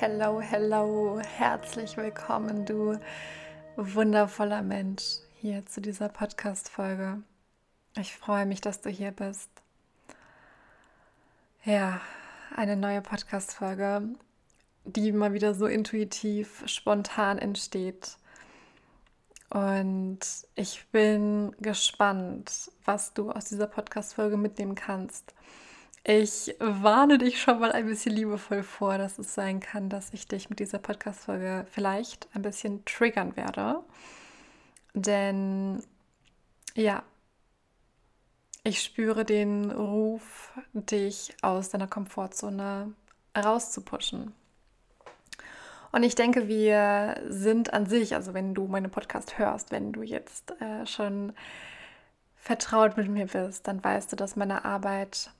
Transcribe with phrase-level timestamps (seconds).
[0.00, 1.20] Hello, hello.
[1.20, 2.98] Herzlich willkommen, du
[3.76, 7.22] wundervoller Mensch, hier zu dieser Podcast-Folge.
[7.98, 9.50] Ich freue mich, dass du hier bist.
[11.66, 12.00] Ja,
[12.56, 14.08] eine neue Podcast-Folge,
[14.86, 18.16] die mal wieder so intuitiv, spontan entsteht.
[19.50, 20.20] Und
[20.54, 25.34] ich bin gespannt, was du aus dieser Podcast-Folge mitnehmen kannst.
[26.02, 30.26] Ich warne dich schon mal ein bisschen liebevoll vor, dass es sein kann, dass ich
[30.26, 33.80] dich mit dieser Podcast-Folge vielleicht ein bisschen triggern werde.
[34.94, 35.82] Denn
[36.74, 37.02] ja,
[38.64, 42.94] ich spüre den Ruf, dich aus deiner Komfortzone
[43.36, 44.32] rauszupushen.
[45.92, 50.02] Und ich denke, wir sind an sich, also wenn du meinen Podcast hörst, wenn du
[50.02, 51.32] jetzt äh, schon
[52.36, 55.30] vertraut mit mir bist, dann weißt du, dass meine Arbeit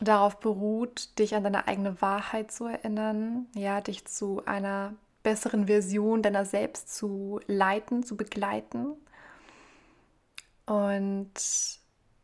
[0.00, 6.22] darauf beruht, dich an deine eigene Wahrheit zu erinnern, ja, dich zu einer besseren Version
[6.22, 8.96] deiner selbst zu leiten, zu begleiten
[10.66, 11.32] und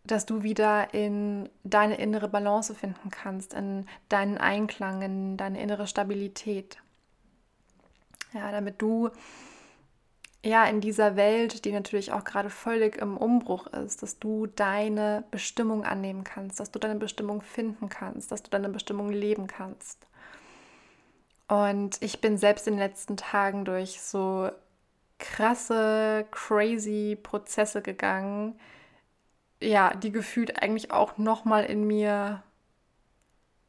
[0.05, 5.87] dass du wieder in deine innere Balance finden kannst, in deinen Einklang, in deine innere
[5.87, 6.79] Stabilität.
[8.33, 9.11] Ja, damit du
[10.45, 15.25] ja, in dieser Welt, die natürlich auch gerade völlig im Umbruch ist, dass du deine
[15.31, 20.07] Bestimmung annehmen kannst, dass du deine Bestimmung finden kannst, dass du deine Bestimmung leben kannst.
[21.49, 24.51] Und ich bin selbst in den letzten Tagen durch so
[25.19, 28.59] krasse, crazy Prozesse gegangen,
[29.61, 32.43] ja, die gefühlt eigentlich auch nochmal in mir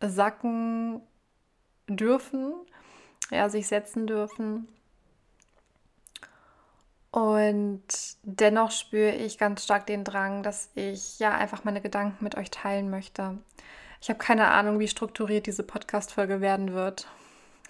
[0.02, 1.02] sacken
[1.88, 2.54] dürfen,
[3.32, 4.68] ja, sich setzen dürfen.
[7.12, 7.88] Und
[8.24, 12.52] dennoch spüre ich ganz stark den Drang, dass ich ja einfach meine Gedanken mit euch
[12.52, 13.38] teilen möchte.
[14.02, 17.08] Ich habe keine Ahnung, wie strukturiert diese Podcast-Folge werden wird.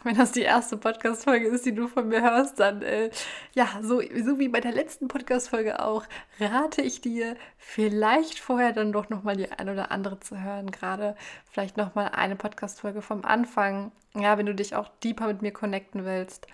[0.03, 3.09] Wenn das die erste Podcast-Folge ist, die du von mir hörst, dann, äh,
[3.53, 6.03] ja, so, so wie bei der letzten Podcast-Folge auch,
[6.39, 10.71] rate ich dir, vielleicht vorher dann doch nochmal die ein oder andere zu hören.
[10.71, 11.15] Gerade
[11.51, 13.91] vielleicht nochmal eine Podcast-Folge vom Anfang.
[14.15, 16.47] Ja, wenn du dich auch deeper mit mir connecten willst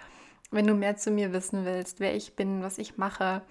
[0.54, 3.42] wenn du mehr zu mir wissen willst, wer ich bin, was ich mache.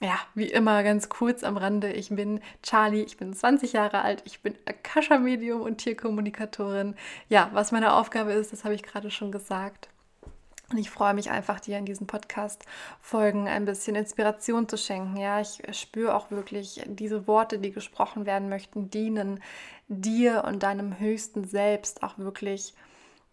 [0.00, 4.22] Ja, wie immer ganz kurz am Rande, ich bin Charlie, ich bin 20 Jahre alt,
[4.24, 6.94] ich bin Akasha-Medium und Tierkommunikatorin.
[7.28, 9.90] Ja, was meine Aufgabe ist, das habe ich gerade schon gesagt.
[10.70, 15.16] Und ich freue mich einfach, dir in diesen Podcast-Folgen ein bisschen Inspiration zu schenken.
[15.16, 19.42] Ja, ich spüre auch wirklich, diese Worte, die gesprochen werden möchten, dienen
[19.88, 22.72] dir und deinem höchsten Selbst auch wirklich,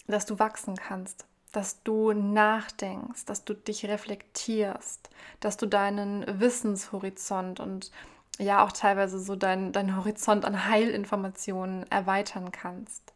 [0.08, 5.10] dass du wachsen kannst, dass du nachdenkst, dass du dich reflektierst,
[5.40, 7.92] dass du deinen Wissenshorizont und
[8.38, 13.14] ja auch teilweise so deinen dein Horizont an Heilinformationen erweitern kannst.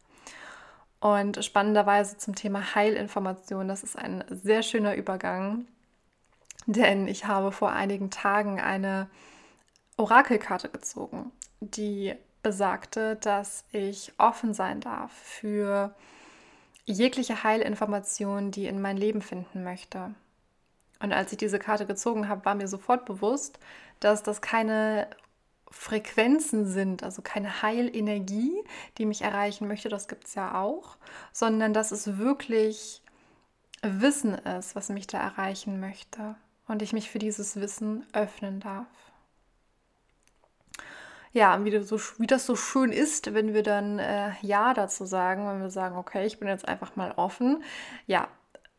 [1.00, 5.66] Und spannenderweise zum Thema Heilinformation, das ist ein sehr schöner Übergang,
[6.66, 9.10] denn ich habe vor einigen Tagen eine
[9.96, 15.94] Orakelkarte gezogen, die besagte, dass ich offen sein darf für
[16.84, 20.14] jegliche Heilinformation, die in mein Leben finden möchte.
[21.00, 23.58] Und als ich diese Karte gezogen habe, war mir sofort bewusst,
[24.00, 25.08] dass das keine
[25.70, 28.52] Frequenzen sind, also keine Heilenergie,
[28.98, 30.96] die mich erreichen möchte, das gibt es ja auch,
[31.32, 33.02] sondern dass es wirklich
[33.82, 36.36] Wissen ist, was mich da erreichen möchte
[36.68, 38.86] und ich mich für dieses Wissen öffnen darf
[41.32, 45.46] ja, wie, so, wie das so schön ist, wenn wir dann äh, Ja dazu sagen,
[45.48, 47.62] wenn wir sagen, okay, ich bin jetzt einfach mal offen.
[48.06, 48.28] Ja,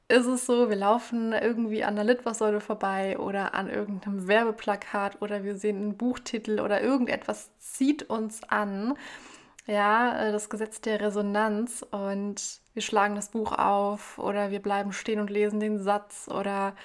[0.07, 5.43] ist es so, wir laufen irgendwie an der Litfaßsäule vorbei oder an irgendeinem Werbeplakat oder
[5.43, 8.95] wir sehen einen Buchtitel oder irgendetwas zieht uns an.
[9.65, 14.93] Ja, äh, das Gesetz der Resonanz und wir schlagen das Buch auf oder wir bleiben
[14.93, 16.75] stehen und lesen den Satz oder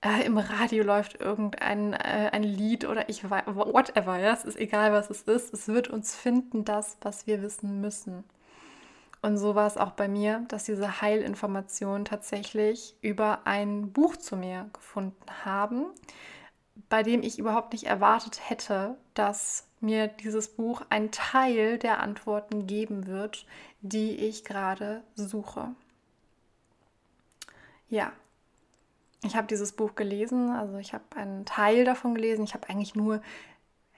[0.00, 4.58] äh, im Radio läuft irgendein äh, ein Lied oder ich weiß, whatever, ja, es ist
[4.58, 8.24] egal, was es ist, es wird uns finden, das, was wir wissen müssen.
[9.20, 14.36] Und so war es auch bei mir, dass diese Heilinformationen tatsächlich über ein Buch zu
[14.36, 15.86] mir gefunden haben,
[16.88, 22.68] bei dem ich überhaupt nicht erwartet hätte, dass mir dieses Buch einen Teil der Antworten
[22.68, 23.46] geben wird,
[23.80, 25.74] die ich gerade suche.
[27.88, 28.12] Ja,
[29.22, 32.44] ich habe dieses Buch gelesen, also ich habe einen Teil davon gelesen.
[32.44, 33.20] Ich habe eigentlich nur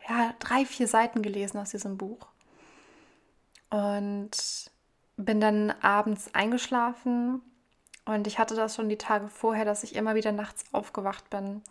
[0.09, 2.27] ja, drei, vier Seiten gelesen aus diesem Buch.
[3.69, 4.71] Und
[5.17, 7.43] bin dann abends eingeschlafen
[8.05, 11.63] und ich hatte das schon die Tage vorher, dass ich immer wieder nachts aufgewacht bin.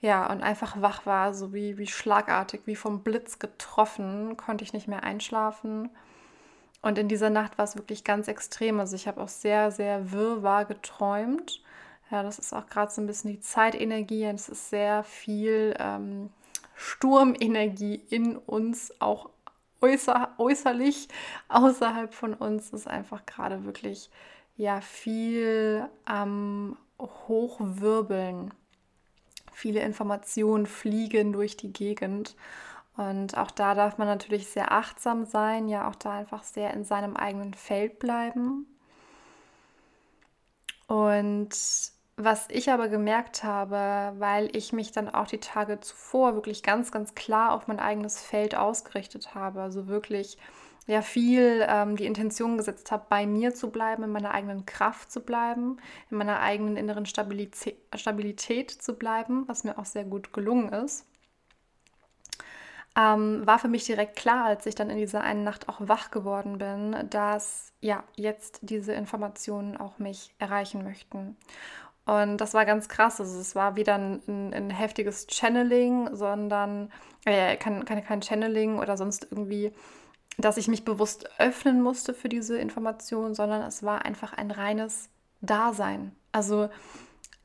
[0.00, 4.72] Ja, und einfach wach war, so wie, wie schlagartig, wie vom Blitz getroffen, konnte ich
[4.72, 5.90] nicht mehr einschlafen.
[6.82, 8.80] Und in dieser Nacht war es wirklich ganz extrem.
[8.80, 11.61] Also ich habe auch sehr, sehr wirrwarr geträumt.
[12.12, 14.24] Ja, das ist auch gerade so ein bisschen die Zeitenergie.
[14.24, 16.28] Es ist sehr viel ähm,
[16.74, 19.30] Sturmenergie in uns, auch
[19.80, 21.08] äußer, äußerlich,
[21.48, 24.10] außerhalb von uns ist einfach gerade wirklich
[24.58, 28.52] ja viel am Hochwirbeln.
[29.50, 32.36] Viele Informationen fliegen durch die Gegend.
[32.98, 36.84] Und auch da darf man natürlich sehr achtsam sein, ja auch da einfach sehr in
[36.84, 38.66] seinem eigenen Feld bleiben.
[40.88, 46.62] Und was ich aber gemerkt habe, weil ich mich dann auch die Tage zuvor wirklich
[46.62, 50.38] ganz, ganz klar auf mein eigenes Feld ausgerichtet habe, also wirklich
[50.86, 55.12] ja viel ähm, die Intention gesetzt habe, bei mir zu bleiben, in meiner eigenen Kraft
[55.12, 55.78] zu bleiben,
[56.10, 61.06] in meiner eigenen inneren Stabilität, Stabilität zu bleiben, was mir auch sehr gut gelungen ist
[62.96, 66.10] ähm, war für mich direkt klar, als ich dann in dieser einen Nacht auch wach
[66.10, 71.36] geworden bin, dass ja jetzt diese Informationen auch mich erreichen möchten.
[72.04, 73.20] Und das war ganz krass.
[73.20, 76.90] Also es war wieder ein, ein, ein heftiges Channeling, sondern
[77.24, 79.72] äh, kein, kein, kein Channeling oder sonst irgendwie,
[80.38, 85.10] dass ich mich bewusst öffnen musste für diese Information, sondern es war einfach ein reines
[85.40, 86.16] Dasein.
[86.32, 86.68] Also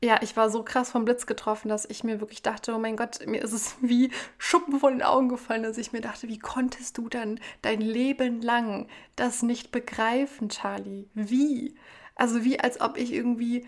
[0.00, 2.96] ja, ich war so krass vom Blitz getroffen, dass ich mir wirklich dachte, oh mein
[2.96, 6.38] Gott, mir ist es wie Schuppen von den Augen gefallen, dass ich mir dachte, wie
[6.38, 11.08] konntest du dann dein Leben lang das nicht begreifen, Charlie?
[11.14, 11.76] Wie?
[12.14, 13.66] Also wie als ob ich irgendwie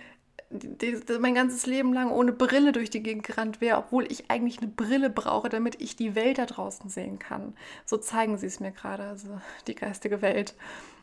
[1.20, 4.70] mein ganzes Leben lang ohne Brille durch die Gegend gerannt wäre, obwohl ich eigentlich eine
[4.70, 7.54] Brille brauche, damit ich die Welt da draußen sehen kann.
[7.86, 10.54] So zeigen sie es mir gerade, also die geistige Welt,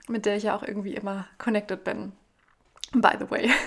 [0.08, 2.12] mit der ich ja auch irgendwie immer connected bin.
[2.94, 3.50] By the way.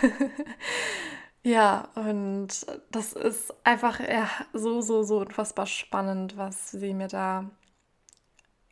[1.43, 2.49] Ja, und
[2.91, 7.51] das ist einfach ja, so, so, so unfassbar spannend, was sie mir da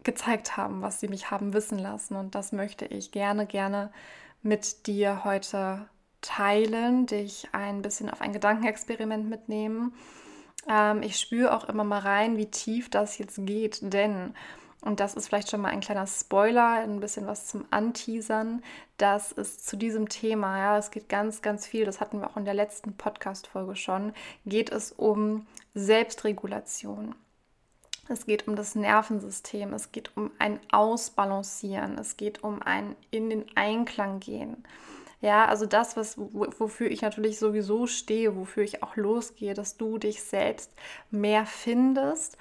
[0.05, 2.15] gezeigt haben, was sie mich haben wissen lassen.
[2.17, 3.91] Und das möchte ich gerne, gerne
[4.43, 5.89] mit dir heute
[6.21, 9.95] teilen, dich ein bisschen auf ein Gedankenexperiment mitnehmen.
[10.69, 14.35] Ähm, ich spüre auch immer mal rein, wie tief das jetzt geht, denn
[14.81, 18.63] und das ist vielleicht schon mal ein kleiner Spoiler, ein bisschen was zum Anteasern,
[18.97, 22.37] dass es zu diesem Thema, ja, es geht ganz, ganz viel, das hatten wir auch
[22.37, 24.13] in der letzten Podcast-Folge schon,
[24.47, 27.17] geht es um Selbstregulation.
[28.09, 33.31] Es geht um das Nervensystem, es geht um ein Ausbalancieren, es geht um ein in
[33.31, 34.65] den Einklang gehen.
[35.21, 39.99] Ja, also das, was, wofür ich natürlich sowieso stehe, wofür ich auch losgehe, dass du
[39.99, 40.73] dich selbst
[41.11, 42.37] mehr findest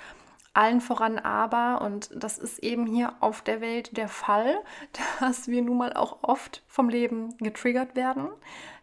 [0.57, 4.57] allen voran aber, und das ist eben hier auf der Welt der Fall,
[5.19, 8.27] dass wir nun mal auch oft vom Leben getriggert werden.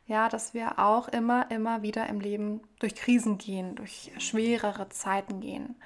[0.07, 5.41] Ja, dass wir auch immer, immer wieder im Leben durch Krisen gehen, durch schwerere Zeiten
[5.41, 5.77] gehen.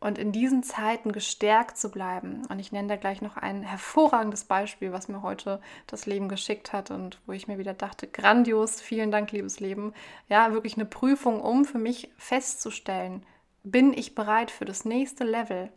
[0.00, 2.46] Und in diesen Zeiten gestärkt zu bleiben.
[2.48, 6.72] Und ich nenne da gleich noch ein hervorragendes Beispiel, was mir heute das Leben geschickt
[6.72, 9.92] hat und wo ich mir wieder dachte, grandios, vielen Dank, liebes Leben.
[10.28, 13.24] Ja, wirklich eine Prüfung, um für mich festzustellen,
[13.64, 15.70] bin ich bereit für das nächste Level?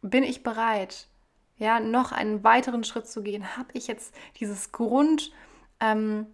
[0.00, 1.06] Bin ich bereit,
[1.56, 3.56] ja, noch einen weiteren Schritt zu gehen?
[3.56, 5.32] Habe ich jetzt dieses Grund,
[5.80, 6.33] ähm,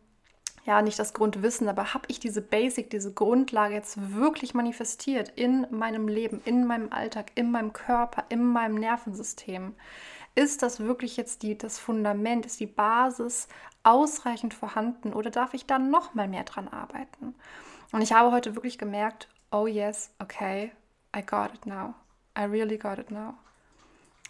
[0.70, 5.66] ja, nicht das Grundwissen, aber habe ich diese Basic, diese Grundlage jetzt wirklich manifestiert in
[5.72, 9.74] meinem Leben, in meinem Alltag, in meinem Körper, in meinem Nervensystem?
[10.36, 13.48] Ist das wirklich jetzt die, das Fundament, ist die Basis
[13.82, 17.34] ausreichend vorhanden oder darf ich da noch mal mehr dran arbeiten?
[17.90, 20.70] Und ich habe heute wirklich gemerkt, oh yes, okay,
[21.16, 21.94] I got it now.
[22.38, 23.34] I really got it now.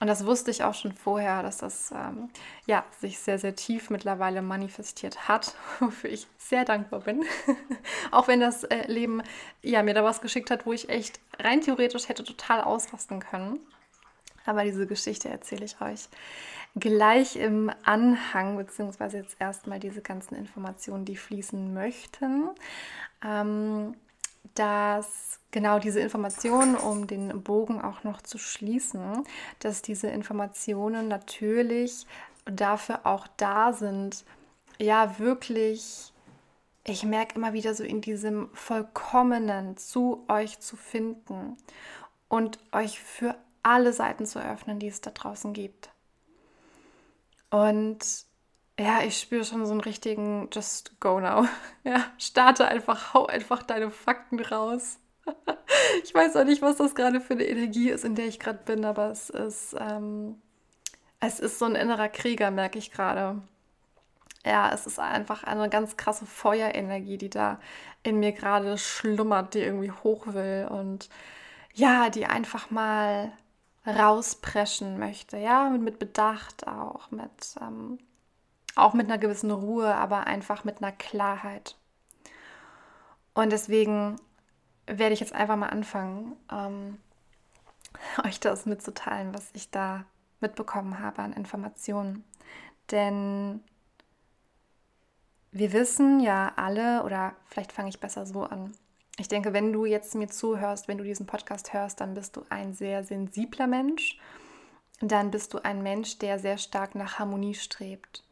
[0.00, 2.30] Und das wusste ich auch schon vorher, dass das ähm,
[2.66, 7.22] ja, sich sehr, sehr tief mittlerweile manifestiert hat, wofür ich sehr dankbar bin.
[8.10, 9.22] auch wenn das äh, Leben
[9.60, 13.60] ja, mir da was geschickt hat, wo ich echt rein theoretisch hätte total ausrasten können.
[14.46, 16.08] Aber diese Geschichte erzähle ich euch
[16.76, 22.48] gleich im Anhang, beziehungsweise jetzt erstmal diese ganzen Informationen, die fließen möchten.
[23.22, 23.94] Ähm,
[24.54, 29.24] dass genau diese Informationen, um den Bogen auch noch zu schließen,
[29.58, 32.06] dass diese Informationen natürlich
[32.44, 34.24] dafür auch da sind,
[34.78, 36.12] ja wirklich,
[36.84, 41.56] ich merke immer wieder so in diesem Vollkommenen zu euch zu finden
[42.28, 45.90] und euch für alle Seiten zu öffnen, die es da draußen gibt.
[47.50, 48.24] Und
[48.80, 51.46] ja, ich spüre schon so einen richtigen Just go now.
[51.84, 54.98] Ja, starte einfach, hau einfach deine Fakten raus.
[56.04, 58.60] ich weiß auch nicht, was das gerade für eine Energie ist, in der ich gerade
[58.64, 60.40] bin, aber es ist, ähm,
[61.20, 63.42] es ist so ein innerer Krieger, merke ich gerade.
[64.46, 67.60] Ja, es ist einfach eine ganz krasse Feuerenergie, die da
[68.02, 71.10] in mir gerade schlummert, die irgendwie hoch will und
[71.74, 73.32] ja, die einfach mal
[73.86, 77.98] rauspreschen möchte, ja, mit, Bedacht auch, mit, ähm,
[78.80, 81.76] auch mit einer gewissen Ruhe, aber einfach mit einer Klarheit.
[83.34, 84.16] Und deswegen
[84.86, 86.98] werde ich jetzt einfach mal anfangen, ähm,
[88.24, 90.04] euch das mitzuteilen, was ich da
[90.40, 92.24] mitbekommen habe an Informationen.
[92.90, 93.62] Denn
[95.52, 98.72] wir wissen ja alle, oder vielleicht fange ich besser so an.
[99.18, 102.44] Ich denke, wenn du jetzt mir zuhörst, wenn du diesen Podcast hörst, dann bist du
[102.48, 104.18] ein sehr sensibler Mensch.
[105.00, 108.24] Dann bist du ein Mensch, der sehr stark nach Harmonie strebt.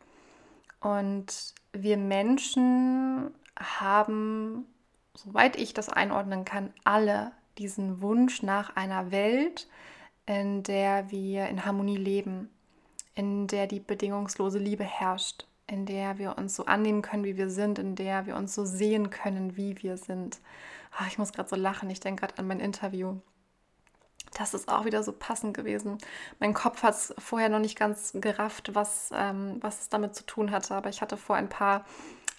[0.80, 4.66] Und wir Menschen haben,
[5.14, 9.68] soweit ich das einordnen kann, alle diesen Wunsch nach einer Welt,
[10.26, 12.50] in der wir in Harmonie leben,
[13.14, 17.50] in der die bedingungslose Liebe herrscht, in der wir uns so annehmen können, wie wir
[17.50, 20.38] sind, in der wir uns so sehen können, wie wir sind.
[20.96, 23.16] Ach, ich muss gerade so lachen, ich denke gerade an mein Interview.
[24.34, 25.98] Das ist auch wieder so passend gewesen.
[26.38, 30.24] Mein Kopf hat es vorher noch nicht ganz gerafft, was, ähm, was es damit zu
[30.24, 31.84] tun hatte, aber ich hatte vor ein paar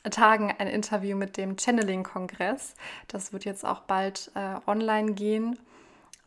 [0.09, 2.75] Tagen ein Interview mit dem Channeling-Kongress.
[3.07, 5.59] Das wird jetzt auch bald äh, online gehen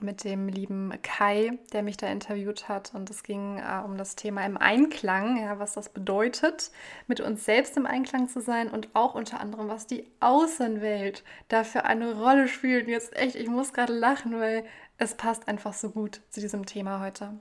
[0.03, 2.93] mit dem lieben Kai, der mich da interviewt hat.
[2.95, 6.71] Und es ging äh, um das Thema im Einklang, ja, was das bedeutet,
[7.07, 11.85] mit uns selbst im Einklang zu sein und auch unter anderem, was die Außenwelt dafür
[11.85, 12.87] eine Rolle spielt.
[12.87, 14.65] Und jetzt echt, ich muss gerade lachen, weil
[15.03, 17.35] es passt einfach so gut zu diesem Thema heute.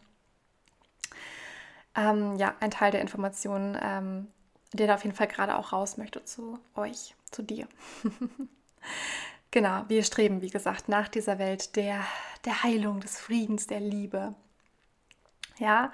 [1.95, 4.27] Ähm, ja, ein Teil der Informationen, ähm,
[4.73, 7.67] der da auf jeden Fall gerade auch raus möchte zu euch, zu dir.
[9.51, 12.03] genau, wir streben, wie gesagt, nach dieser Welt der,
[12.45, 14.33] der Heilung, des Friedens, der Liebe.
[15.59, 15.91] Ja,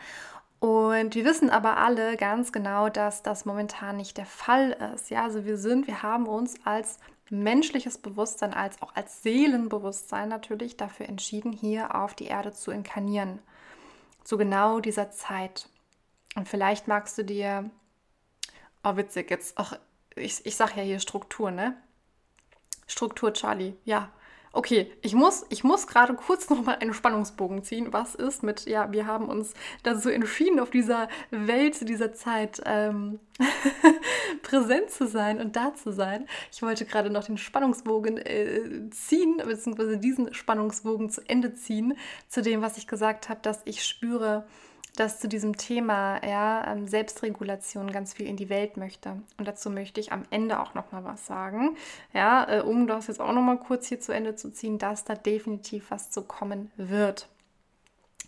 [0.59, 5.09] und wir wissen aber alle ganz genau, dass das momentan nicht der Fall ist.
[5.09, 6.99] Ja, also wir sind, wir haben uns als
[7.29, 13.39] menschliches Bewusstsein, als auch als Seelenbewusstsein natürlich dafür entschieden, hier auf die Erde zu inkarnieren.
[14.23, 15.69] Zu genau dieser Zeit.
[16.35, 17.69] Und vielleicht magst du dir
[18.89, 19.77] Oh, witzig, jetzt, ach,
[20.15, 21.75] ich, ich sag ja hier Struktur, ne?
[22.87, 24.09] Struktur, Charlie, ja.
[24.53, 27.91] Okay, ich muss, ich muss gerade kurz nochmal einen Spannungsbogen ziehen.
[27.91, 33.19] Was ist mit, ja, wir haben uns dazu entschieden, auf dieser Welt, dieser Zeit ähm,
[34.41, 36.27] präsent zu sein und da zu sein.
[36.51, 41.95] Ich wollte gerade noch den Spannungsbogen äh, ziehen, beziehungsweise diesen Spannungsbogen zu Ende ziehen,
[42.27, 44.47] zu dem, was ich gesagt habe, dass ich spüre,
[44.99, 49.21] dass zu diesem Thema ja, ähm, Selbstregulation ganz viel in die Welt möchte.
[49.37, 51.77] Und dazu möchte ich am Ende auch noch mal was sagen,
[52.13, 55.05] ja, äh, um das jetzt auch noch mal kurz hier zu Ende zu ziehen, dass
[55.05, 57.29] da definitiv was zu kommen wird.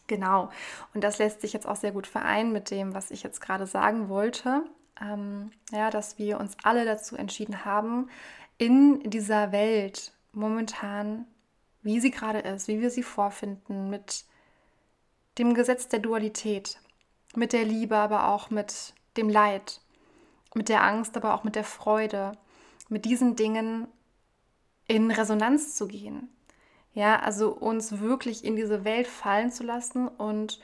[0.07, 0.49] Genau.
[0.93, 3.67] Und das lässt sich jetzt auch sehr gut vereinen mit dem, was ich jetzt gerade
[3.67, 4.63] sagen wollte.
[5.01, 8.09] Ähm, ja, dass wir uns alle dazu entschieden haben,
[8.57, 11.25] in dieser Welt momentan,
[11.81, 14.25] wie sie gerade ist, wie wir sie vorfinden, mit
[15.39, 16.79] dem Gesetz der Dualität,
[17.36, 19.81] mit der Liebe, aber auch mit dem Leid,
[20.53, 22.34] mit der Angst, aber auch mit der Freude,
[22.89, 23.88] mit diesen Dingen
[24.88, 26.29] in Resonanz zu gehen.
[26.93, 30.60] Ja, also uns wirklich in diese Welt fallen zu lassen und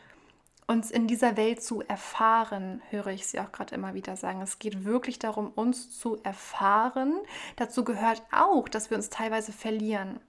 [0.67, 4.41] uns in dieser Welt zu erfahren, höre ich sie auch gerade immer wieder sagen.
[4.41, 7.13] Es geht wirklich darum, uns zu erfahren.
[7.55, 10.19] Dazu gehört auch, dass wir uns teilweise verlieren,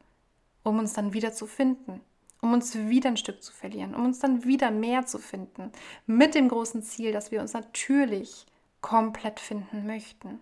[0.62, 2.02] um uns dann wieder zu finden
[2.46, 5.72] um uns wieder ein Stück zu verlieren, um uns dann wieder mehr zu finden,
[6.06, 8.46] mit dem großen Ziel, dass wir uns natürlich
[8.80, 10.38] komplett finden möchten.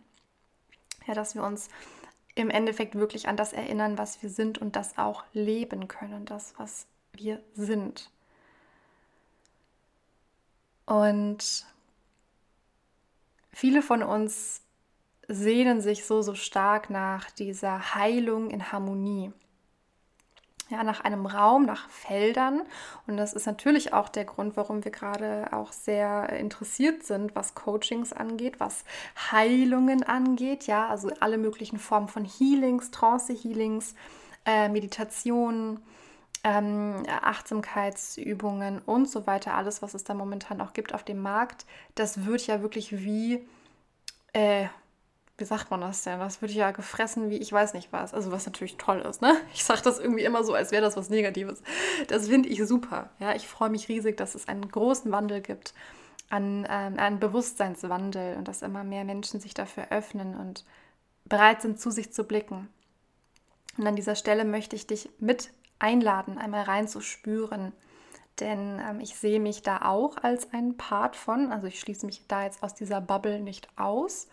[1.06, 1.70] Ja, dass wir uns
[2.34, 6.52] im Endeffekt wirklich an das erinnern, was wir sind und das auch leben können, das,
[6.58, 8.10] was wir sind.
[10.84, 11.64] Und
[13.50, 14.60] viele von uns
[15.26, 19.32] sehnen sich so, so stark nach dieser Heilung in Harmonie
[20.70, 22.62] ja, nach einem Raum, nach Feldern.
[23.06, 27.54] Und das ist natürlich auch der Grund, warum wir gerade auch sehr interessiert sind, was
[27.54, 28.84] Coachings angeht, was
[29.30, 30.66] Heilungen angeht.
[30.66, 33.94] Ja, also alle möglichen Formen von Healings, Trance-Healings,
[34.46, 35.80] äh, Meditationen.
[36.46, 41.64] Ähm, Achtsamkeitsübungen und so weiter, alles, was es da momentan auch gibt auf dem Markt,
[41.94, 43.48] das wird ja wirklich wie,
[44.34, 44.66] äh,
[45.36, 46.20] wie sagt man das denn?
[46.20, 48.14] Das wird ja gefressen wie ich weiß nicht was.
[48.14, 49.36] Also was natürlich toll ist, ne?
[49.52, 51.62] Ich sage das irgendwie immer so, als wäre das was Negatives.
[52.08, 53.10] Das finde ich super.
[53.18, 55.74] Ja, ich freue mich riesig, dass es einen großen Wandel gibt,
[56.30, 60.64] an, ähm, einen Bewusstseinswandel und dass immer mehr Menschen sich dafür öffnen und
[61.24, 62.68] bereit sind, zu sich zu blicken.
[63.76, 65.50] Und an dieser Stelle möchte ich dich mit
[65.80, 67.72] einladen, einmal reinzuspüren.
[68.40, 71.52] Denn ähm, ich sehe mich da auch als ein Part von.
[71.52, 74.28] Also ich schließe mich da jetzt aus dieser Bubble nicht aus.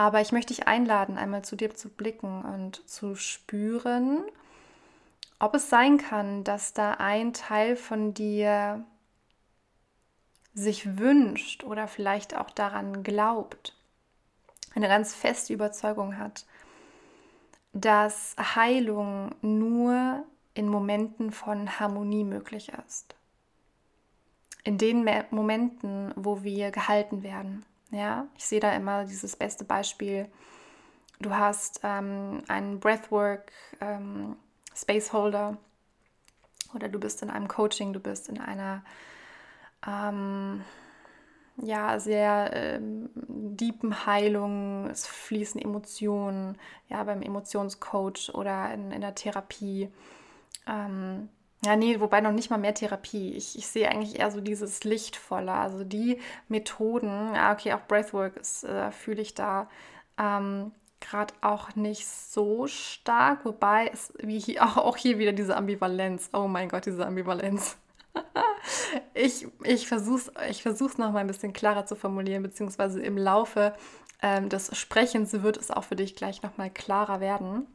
[0.00, 4.24] Aber ich möchte dich einladen, einmal zu dir zu blicken und zu spüren,
[5.38, 8.82] ob es sein kann, dass da ein Teil von dir
[10.54, 13.76] sich wünscht oder vielleicht auch daran glaubt,
[14.74, 16.46] eine ganz feste Überzeugung hat,
[17.74, 23.16] dass Heilung nur in Momenten von Harmonie möglich ist.
[24.64, 27.66] In den Momenten, wo wir gehalten werden.
[27.90, 30.30] Ja, ich sehe da immer dieses beste Beispiel.
[31.20, 34.36] Du hast ähm, einen Breathwork ähm,
[34.74, 35.58] Spaceholder
[36.74, 38.82] oder du bist in einem Coaching, du bist in einer
[39.86, 40.64] ähm,
[41.56, 46.56] ja, sehr ähm, deepen Heilung, es fließen Emotionen,
[46.88, 49.90] ja, beim Emotionscoach oder in, in der Therapie.
[50.66, 51.28] Ähm,
[51.64, 53.32] ja, nee, wobei noch nicht mal mehr Therapie.
[53.32, 58.40] Ich, ich sehe eigentlich eher so dieses Lichtvolle, also die Methoden, ja, okay, auch Breathwork
[58.62, 59.68] äh, fühle ich da
[60.18, 65.56] ähm, gerade auch nicht so stark, wobei es wie hier, auch, auch hier wieder diese
[65.56, 66.30] Ambivalenz.
[66.32, 67.76] Oh mein Gott, diese Ambivalenz.
[69.14, 73.74] ich ich versuche es ich versuch's noch ein bisschen klarer zu formulieren, beziehungsweise im Laufe
[74.22, 77.66] ähm, des Sprechens wird es auch für dich gleich noch mal klarer werden.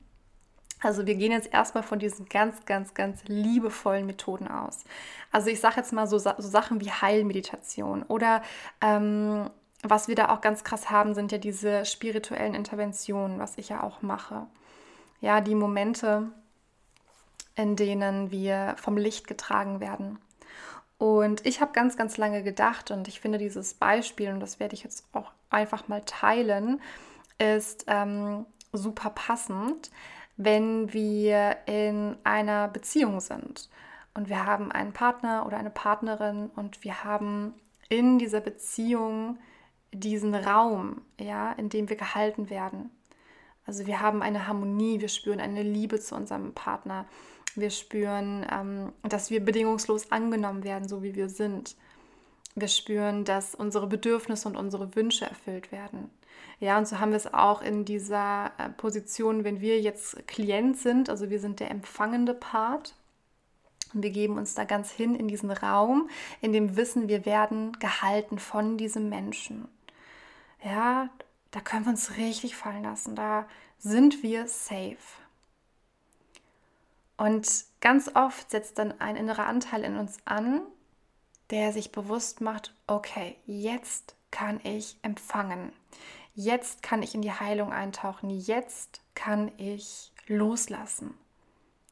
[0.81, 4.83] Also wir gehen jetzt erstmal von diesen ganz, ganz, ganz liebevollen Methoden aus.
[5.31, 8.41] Also ich sage jetzt mal so, so, Sachen wie Heilmeditation oder
[8.81, 9.49] ähm,
[9.83, 13.83] was wir da auch ganz krass haben, sind ja diese spirituellen Interventionen, was ich ja
[13.83, 14.47] auch mache.
[15.21, 16.29] Ja, die Momente,
[17.55, 20.19] in denen wir vom Licht getragen werden.
[20.97, 24.75] Und ich habe ganz, ganz lange gedacht und ich finde dieses Beispiel, und das werde
[24.75, 26.81] ich jetzt auch einfach mal teilen,
[27.37, 29.91] ist ähm, super passend,
[30.37, 33.69] wenn wir in einer Beziehung sind
[34.13, 37.53] und wir haben einen Partner oder eine Partnerin und wir haben
[37.89, 39.37] in dieser Beziehung
[39.91, 42.89] diesen Raum, ja, in dem wir gehalten werden.
[43.65, 47.05] Also wir haben eine Harmonie, wir spüren eine Liebe zu unserem Partner,
[47.55, 51.75] wir spüren, ähm, dass wir bedingungslos angenommen werden, so wie wir sind.
[52.55, 56.09] Wir spüren, dass unsere Bedürfnisse und unsere Wünsche erfüllt werden.
[56.59, 60.77] Ja, und so haben wir es auch in dieser äh, Position, wenn wir jetzt Klient
[60.77, 62.95] sind, also wir sind der empfangende Part.
[63.93, 66.09] Und wir geben uns da ganz hin in diesen Raum,
[66.41, 69.67] in dem Wissen, wir werden gehalten von diesem Menschen.
[70.63, 71.09] Ja,
[71.51, 73.15] da können wir uns richtig fallen lassen.
[73.15, 74.97] Da sind wir safe.
[77.17, 80.61] Und ganz oft setzt dann ein innerer Anteil in uns an,
[81.49, 85.71] der sich bewusst macht, okay, jetzt kann ich empfangen.
[86.35, 88.29] Jetzt kann ich in die Heilung eintauchen.
[88.29, 91.17] Jetzt kann ich loslassen.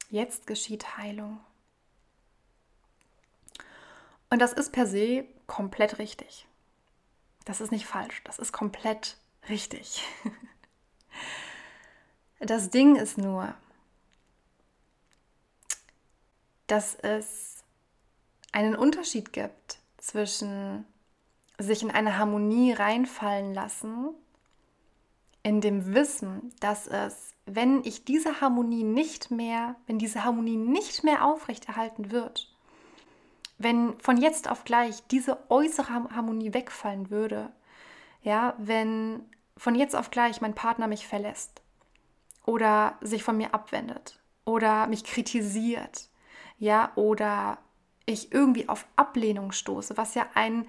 [0.09, 1.39] Jetzt geschieht Heilung.
[4.29, 6.45] Und das ist per se komplett richtig.
[7.45, 9.17] Das ist nicht falsch, das ist komplett
[9.49, 10.03] richtig.
[12.39, 13.53] Das Ding ist nur,
[16.67, 17.63] dass es
[18.51, 20.85] einen Unterschied gibt zwischen
[21.57, 24.09] sich in eine Harmonie reinfallen lassen,
[25.43, 31.03] in dem Wissen, dass es, wenn ich diese Harmonie nicht mehr, wenn diese Harmonie nicht
[31.03, 32.49] mehr aufrechterhalten wird,
[33.57, 37.51] wenn von jetzt auf gleich diese äußere Harmonie wegfallen würde,
[38.21, 39.23] ja, wenn
[39.57, 41.61] von jetzt auf gleich mein Partner mich verlässt
[42.45, 46.09] oder sich von mir abwendet oder mich kritisiert,
[46.57, 47.57] ja, oder
[48.05, 50.65] ich irgendwie auf Ablehnung stoße, was ja ein,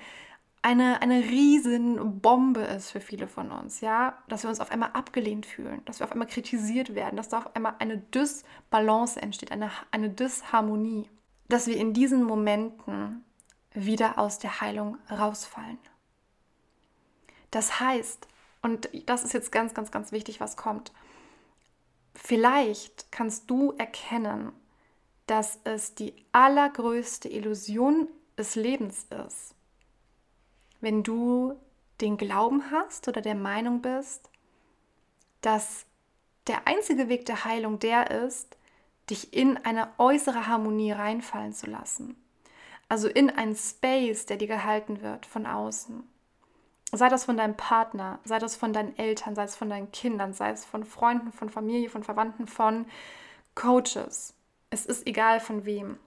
[0.65, 4.91] eine, eine riesen Bombe ist für viele von uns, ja, dass wir uns auf einmal
[4.93, 9.53] abgelehnt fühlen, dass wir auf einmal kritisiert werden, dass da auf einmal eine Dysbalance entsteht,
[9.53, 11.09] eine, eine Disharmonie
[11.49, 13.25] dass wir in diesen Momenten
[13.73, 15.79] wieder aus der Heilung rausfallen.
[17.51, 18.29] Das heißt,
[18.63, 20.93] und das ist jetzt ganz, ganz, ganz wichtig, was kommt,
[22.15, 24.53] vielleicht kannst du erkennen,
[25.27, 29.55] dass es die allergrößte Illusion des Lebens ist,
[30.85, 31.59] wenn du
[32.03, 34.29] den Glauben hast oder der Meinung bist,
[35.41, 35.87] dass
[36.47, 38.59] der einzige Weg der Heilung der ist,
[39.09, 42.17] dich in eine äußere Harmonie reinfallen zu lassen.
[42.91, 46.07] Also in einen Space, der dir gehalten wird von außen.
[46.93, 50.35] Sei das von deinem Partner, sei das von deinen Eltern, sei es von deinen Kindern,
[50.35, 52.85] sei es von Freunden, von Familie, von Verwandten, von
[53.55, 54.35] Coaches.
[54.69, 55.99] Es ist egal von wem.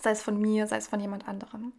[0.00, 1.72] Sei es von mir, sei es von jemand anderem.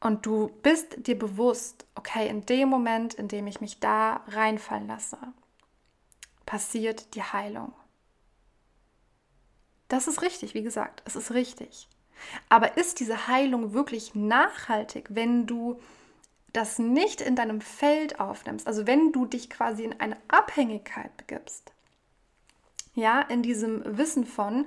[0.00, 4.88] Und du bist dir bewusst, okay, in dem Moment, in dem ich mich da reinfallen
[4.88, 5.18] lasse,
[6.46, 7.72] passiert die Heilung.
[9.88, 11.88] Das ist richtig, wie gesagt, es ist richtig.
[12.48, 15.80] Aber ist diese Heilung wirklich nachhaltig, wenn du
[16.52, 21.72] das nicht in deinem Feld aufnimmst, also wenn du dich quasi in eine Abhängigkeit begibst?
[22.94, 24.66] Ja, in diesem Wissen von,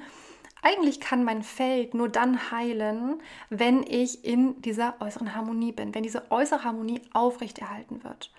[0.63, 6.04] eigentlich kann mein Feld nur dann heilen, wenn ich in dieser äußeren Harmonie bin, wenn
[6.04, 8.32] diese äußere Harmonie aufrechterhalten wird.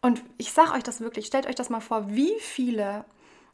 [0.00, 3.04] Und ich sage euch das wirklich, stellt euch das mal vor, wie viele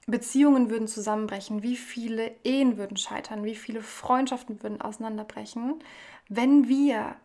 [0.06, 5.82] Beziehungen würden zusammenbrechen, wie viele Ehen würden scheitern, wie viele Freundschaften würden auseinanderbrechen,
[6.28, 7.16] wenn wir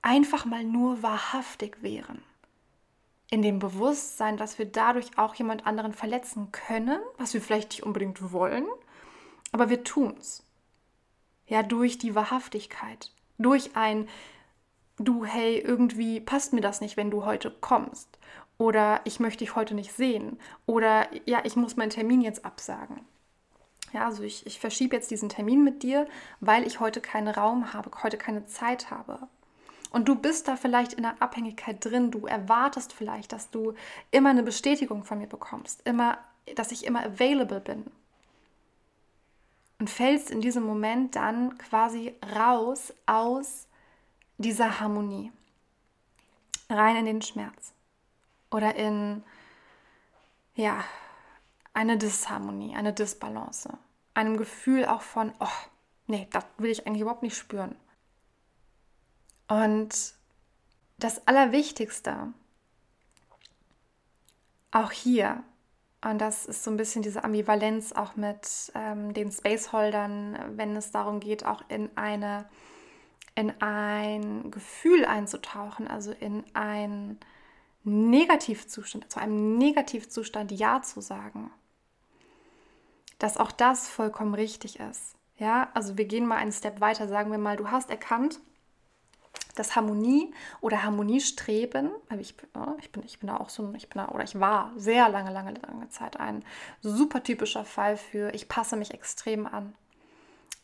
[0.00, 2.22] einfach mal nur wahrhaftig wären.
[3.30, 7.82] In dem Bewusstsein, dass wir dadurch auch jemand anderen verletzen können, was wir vielleicht nicht
[7.82, 8.64] unbedingt wollen,
[9.52, 10.42] aber wir tun es.
[11.46, 14.08] Ja, durch die Wahrhaftigkeit, durch ein
[15.00, 18.18] du, hey, irgendwie passt mir das nicht, wenn du heute kommst.
[18.58, 20.38] Oder ich möchte dich heute nicht sehen.
[20.66, 23.00] Oder ja, ich muss meinen Termin jetzt absagen.
[23.92, 26.06] Ja, also ich, ich verschiebe jetzt diesen Termin mit dir,
[26.40, 29.18] weil ich heute keinen Raum habe, heute keine Zeit habe.
[29.90, 32.10] Und du bist da vielleicht in der Abhängigkeit drin.
[32.12, 33.74] Du erwartest vielleicht, dass du
[34.10, 36.18] immer eine Bestätigung von mir bekommst, immer,
[36.54, 37.86] dass ich immer available bin
[39.80, 43.66] und fällst in diesem Moment dann quasi raus aus
[44.36, 45.32] dieser Harmonie,
[46.68, 47.72] rein in den Schmerz
[48.50, 49.24] oder in
[50.54, 50.84] ja,
[51.72, 53.78] eine Disharmonie, eine Disbalance,
[54.12, 55.48] einem Gefühl auch von, oh,
[56.06, 57.74] nee, das will ich eigentlich überhaupt nicht spüren.
[59.48, 60.14] Und
[60.98, 62.34] das Allerwichtigste,
[64.72, 65.42] auch hier,
[66.02, 70.90] und das ist so ein bisschen diese Ambivalenz auch mit ähm, den Spaceholdern, wenn es
[70.90, 72.48] darum geht, auch in eine
[73.34, 77.20] in ein Gefühl einzutauchen, also in einen
[77.84, 81.50] Negativzustand, zu einem Negativzustand Ja zu sagen.
[83.18, 85.14] Dass auch das vollkommen richtig ist.
[85.36, 88.40] Ja, also wir gehen mal einen Step weiter, sagen wir mal, du hast erkannt,
[89.54, 92.34] dass Harmonie oder Harmoniestreben, ich,
[92.78, 95.30] ich, bin, ich bin da auch so, ich bin da, oder ich war sehr lange,
[95.30, 96.44] lange, lange Zeit ein
[96.80, 99.74] super typischer Fall für, ich passe mich extrem an,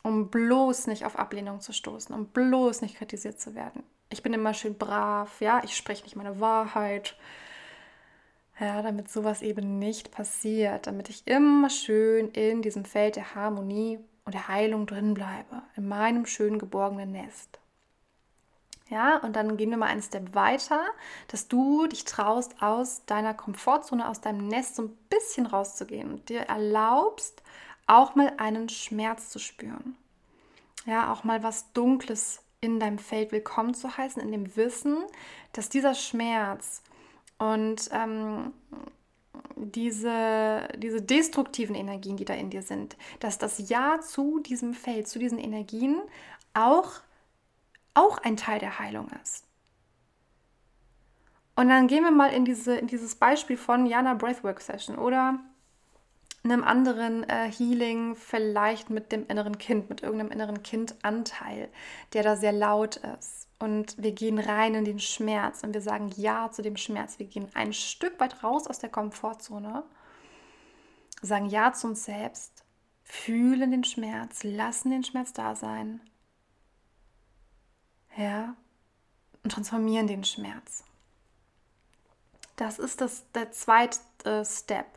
[0.03, 3.83] um bloß nicht auf Ablehnung zu stoßen, um bloß nicht kritisiert zu werden.
[4.09, 7.17] Ich bin immer schön brav, ja, ich spreche nicht meine Wahrheit.
[8.59, 13.99] Ja, damit sowas eben nicht passiert, damit ich immer schön in diesem Feld der Harmonie
[14.25, 17.59] und der Heilung drin bleibe, in meinem schön geborgenen Nest.
[18.89, 20.81] Ja, und dann gehen wir mal einen Step weiter,
[21.27, 26.29] dass du dich traust, aus deiner Komfortzone, aus deinem Nest so ein bisschen rauszugehen und
[26.29, 27.41] dir erlaubst,
[27.85, 29.97] auch mal einen Schmerz zu spüren.
[30.85, 34.97] Ja, auch mal was Dunkles in deinem Feld willkommen zu heißen, in dem Wissen,
[35.51, 36.81] dass dieser Schmerz
[37.37, 38.53] und ähm,
[39.55, 45.07] diese, diese destruktiven Energien, die da in dir sind, dass das Ja zu diesem Feld,
[45.07, 46.01] zu diesen Energien
[46.53, 47.01] auch
[47.97, 49.45] auch ein Teil der Heilung ist.
[51.55, 55.39] Und dann gehen wir mal in, diese, in dieses Beispiel von Jana Breathwork Session oder
[56.43, 61.69] einem anderen äh, Healing, vielleicht mit dem inneren Kind, mit irgendeinem inneren Kindanteil,
[62.13, 63.47] der da sehr laut ist.
[63.59, 67.17] Und wir gehen rein in den Schmerz und wir sagen Ja zu dem Schmerz.
[67.17, 69.83] Wir gehen ein Stück weit raus aus der Komfortzone,
[71.23, 72.63] sagen Ja zu uns selbst,
[73.01, 76.01] fühlen den Schmerz, lassen den Schmerz da sein
[78.17, 78.55] ja,
[79.43, 80.83] und transformieren den Schmerz.
[82.55, 84.87] Das ist das, der zweite Step.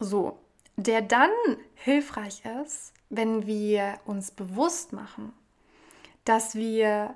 [0.00, 0.38] So,
[0.76, 1.30] der dann
[1.76, 5.32] hilfreich ist, wenn wir uns bewusst machen,
[6.24, 7.14] dass wir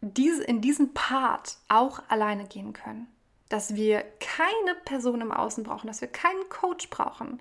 [0.00, 3.08] diese, in diesen Part auch alleine gehen können.
[3.48, 7.40] Dass wir keine Person im Außen brauchen, dass wir keinen Coach brauchen,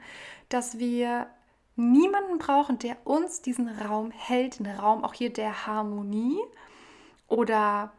[0.49, 1.27] dass wir
[1.75, 6.39] niemanden brauchen, der uns diesen Raum hält, den Raum auch hier der Harmonie
[7.27, 7.91] oder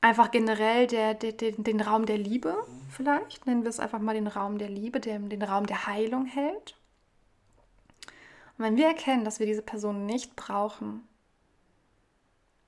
[0.00, 2.56] einfach generell der, der, der, den Raum der Liebe
[2.90, 6.26] vielleicht, nennen wir es einfach mal den Raum der Liebe, der, den Raum der Heilung
[6.26, 6.76] hält.
[8.56, 11.06] Und wenn wir erkennen, dass wir diese Person nicht brauchen,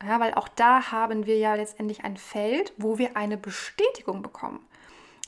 [0.02, 4.66] ja, weil auch da haben wir ja letztendlich ein Feld, wo wir eine Bestätigung bekommen.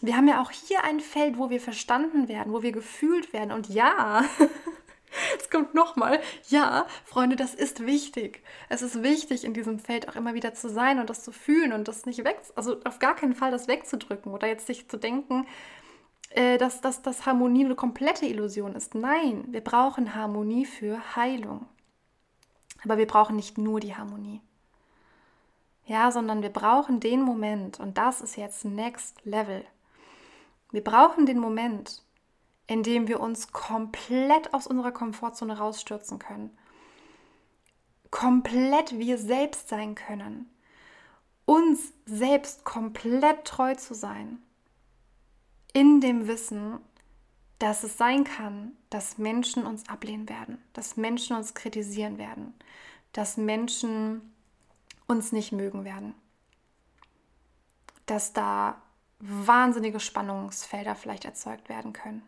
[0.00, 3.52] Wir haben ja auch hier ein Feld, wo wir verstanden werden, wo wir gefühlt werden.
[3.52, 4.24] Und ja,
[5.38, 6.20] Es kommt nochmal.
[6.48, 8.42] Ja, Freunde, das ist wichtig.
[8.68, 11.72] Es ist wichtig, in diesem Feld auch immer wieder zu sein und das zu fühlen
[11.72, 14.96] und das nicht weg, also auf gar keinen Fall das wegzudrücken oder jetzt sich zu
[14.96, 15.46] denken,
[16.30, 18.94] äh, dass, dass, dass Harmonie eine komplette Illusion ist.
[18.94, 21.66] Nein, wir brauchen Harmonie für Heilung.
[22.82, 24.40] Aber wir brauchen nicht nur die Harmonie.
[25.86, 29.64] Ja, sondern wir brauchen den Moment und das ist jetzt Next Level.
[30.70, 32.02] Wir brauchen den Moment,
[32.66, 36.56] indem wir uns komplett aus unserer Komfortzone rausstürzen können.
[38.10, 40.50] Komplett wir selbst sein können.
[41.44, 44.38] Uns selbst komplett treu zu sein.
[45.72, 46.78] In dem Wissen,
[47.58, 52.54] dass es sein kann, dass Menschen uns ablehnen werden, dass Menschen uns kritisieren werden,
[53.12, 54.34] dass Menschen
[55.06, 56.14] uns nicht mögen werden,
[58.06, 58.80] dass da
[59.18, 62.22] wahnsinnige Spannungsfelder vielleicht erzeugt werden können.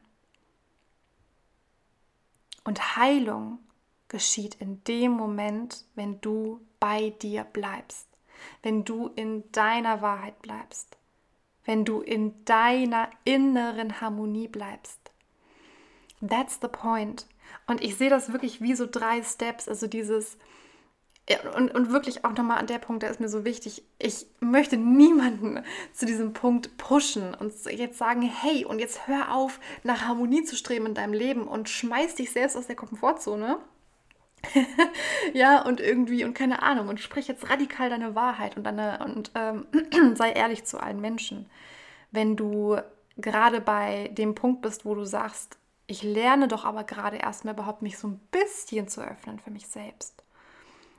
[2.66, 3.60] Und Heilung
[4.08, 8.08] geschieht in dem Moment, wenn du bei dir bleibst,
[8.64, 10.98] wenn du in deiner Wahrheit bleibst,
[11.64, 14.98] wenn du in deiner inneren Harmonie bleibst.
[16.20, 17.28] That's the point.
[17.68, 20.36] Und ich sehe das wirklich wie so drei Steps, also dieses,
[21.56, 23.82] und, und wirklich auch nochmal an der Punkt, der ist mir so wichtig.
[23.98, 25.60] Ich möchte niemanden
[25.92, 30.54] zu diesem Punkt pushen und jetzt sagen, hey, und jetzt hör auf, nach Harmonie zu
[30.54, 33.58] streben in deinem Leben und schmeiß dich selbst aus der Komfortzone.
[35.32, 39.32] ja, und irgendwie, und keine Ahnung, und sprich jetzt radikal deine Wahrheit und, deine, und
[39.34, 39.66] ähm,
[40.14, 41.50] sei ehrlich zu allen Menschen.
[42.12, 42.76] Wenn du
[43.16, 45.58] gerade bei dem Punkt bist, wo du sagst,
[45.88, 49.66] ich lerne doch aber gerade erstmal überhaupt mich so ein bisschen zu öffnen für mich
[49.66, 50.22] selbst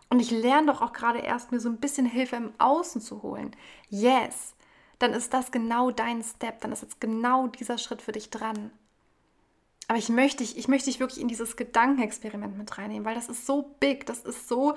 [0.09, 3.23] und ich lerne doch auch gerade erst, mir so ein bisschen Hilfe im Außen zu
[3.23, 3.55] holen.
[3.89, 4.55] Yes,
[4.99, 8.71] dann ist das genau dein Step, dann ist jetzt genau dieser Schritt für dich dran.
[9.87, 13.29] Aber ich möchte dich, ich möchte dich wirklich in dieses Gedankenexperiment mit reinnehmen, weil das
[13.29, 14.75] ist so big, das ist so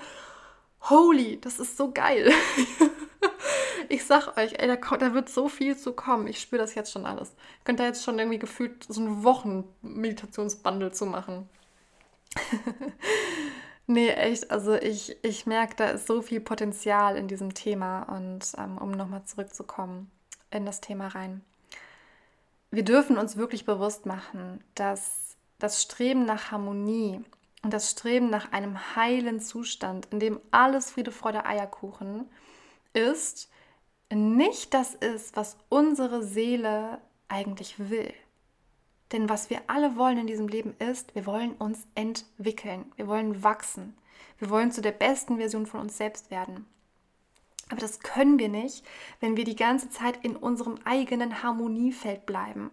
[0.82, 2.32] holy, das ist so geil.
[3.88, 6.26] ich sag euch, ey, da, da, wird so viel zu kommen.
[6.26, 7.30] Ich spüre das jetzt schon alles.
[7.30, 11.48] Ihr könnt da jetzt schon irgendwie gefühlt so einen Wochen-Meditationsbundle zu machen.
[13.90, 14.52] Nee, echt.
[14.52, 18.04] Also ich, ich merke, da ist so viel Potenzial in diesem Thema.
[18.04, 20.08] Und ähm, um nochmal zurückzukommen
[20.52, 21.40] in das Thema rein.
[22.70, 27.20] Wir dürfen uns wirklich bewusst machen, dass das Streben nach Harmonie
[27.64, 32.30] und das Streben nach einem heilen Zustand, in dem alles Friede, Freude, Eierkuchen
[32.92, 33.50] ist,
[34.08, 38.14] nicht das ist, was unsere Seele eigentlich will.
[39.12, 43.42] Denn was wir alle wollen in diesem Leben ist, wir wollen uns entwickeln, wir wollen
[43.42, 43.96] wachsen,
[44.38, 46.66] wir wollen zu der besten Version von uns selbst werden.
[47.68, 48.84] Aber das können wir nicht,
[49.20, 52.70] wenn wir die ganze Zeit in unserem eigenen Harmoniefeld bleiben,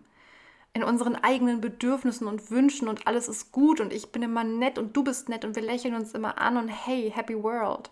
[0.74, 4.78] in unseren eigenen Bedürfnissen und Wünschen und alles ist gut und ich bin immer nett
[4.78, 7.90] und du bist nett und wir lächeln uns immer an und hey, happy world.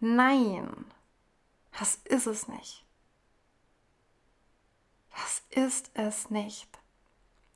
[0.00, 0.68] Nein,
[1.78, 2.84] das ist es nicht.
[5.14, 6.81] Das ist es nicht.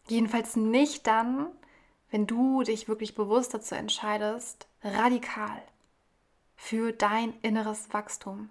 [0.08, 1.48] Jedenfalls nicht dann,
[2.10, 5.62] wenn du dich wirklich bewusst dazu entscheidest, radikal
[6.54, 8.50] für dein inneres Wachstum,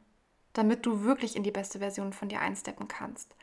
[0.54, 3.36] damit du wirklich in die beste Version von dir einsteppen kannst.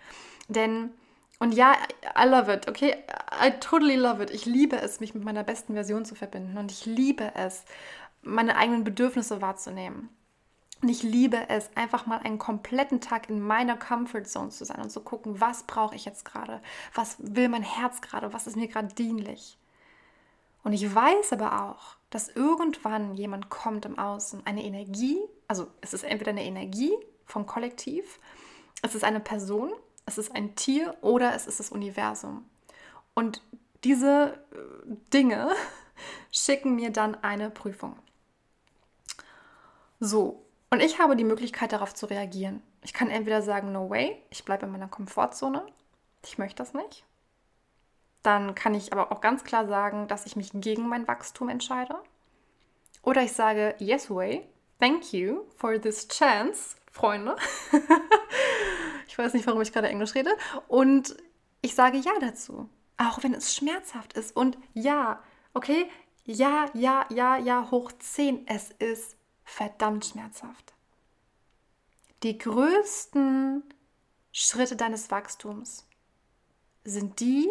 [0.48, 0.90] Denn,
[1.38, 1.75] und ja,
[2.16, 2.96] I love it, okay?
[3.42, 4.31] I totally love it.
[4.31, 7.64] Ich liebe es, mich mit meiner besten Version zu verbinden und ich liebe es,
[8.22, 10.09] meine eigenen Bedürfnisse wahrzunehmen.
[10.82, 14.82] Und ich liebe es, einfach mal einen kompletten Tag in meiner Comfort Zone zu sein
[14.82, 16.60] und zu gucken, was brauche ich jetzt gerade?
[16.92, 18.32] Was will mein Herz gerade?
[18.32, 19.56] Was ist mir gerade dienlich?
[20.64, 25.94] Und ich weiß aber auch, dass irgendwann jemand kommt im Außen, eine Energie, also es
[25.94, 26.92] ist entweder eine Energie
[27.26, 28.18] vom Kollektiv,
[28.82, 29.72] es ist eine Person,
[30.04, 32.44] es ist ein Tier oder es ist das Universum.
[33.14, 33.42] Und
[33.84, 34.56] diese äh,
[35.12, 35.50] Dinge
[36.32, 37.96] schicken mir dann eine Prüfung.
[40.00, 42.62] So, und ich habe die Möglichkeit darauf zu reagieren.
[42.82, 45.66] Ich kann entweder sagen, no way, ich bleibe in meiner Komfortzone,
[46.24, 47.04] ich möchte das nicht.
[48.22, 51.94] Dann kann ich aber auch ganz klar sagen, dass ich mich gegen mein Wachstum entscheide.
[53.02, 54.48] Oder ich sage, yes way,
[54.80, 57.37] thank you for this chance, Freunde.
[59.08, 60.30] ich weiß nicht, warum ich gerade Englisch rede.
[60.68, 61.14] Und
[61.61, 64.35] ich sage ja dazu, auch wenn es schmerzhaft ist.
[64.35, 65.90] Und ja, okay,
[66.24, 70.72] ja, ja, ja, ja, hoch 10, es ist verdammt schmerzhaft.
[72.22, 73.64] Die größten
[74.33, 75.87] Schritte deines Wachstums
[76.85, 77.48] sind die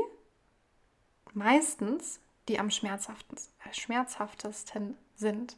[1.34, 5.58] meistens, die am äh, schmerzhaftesten sind.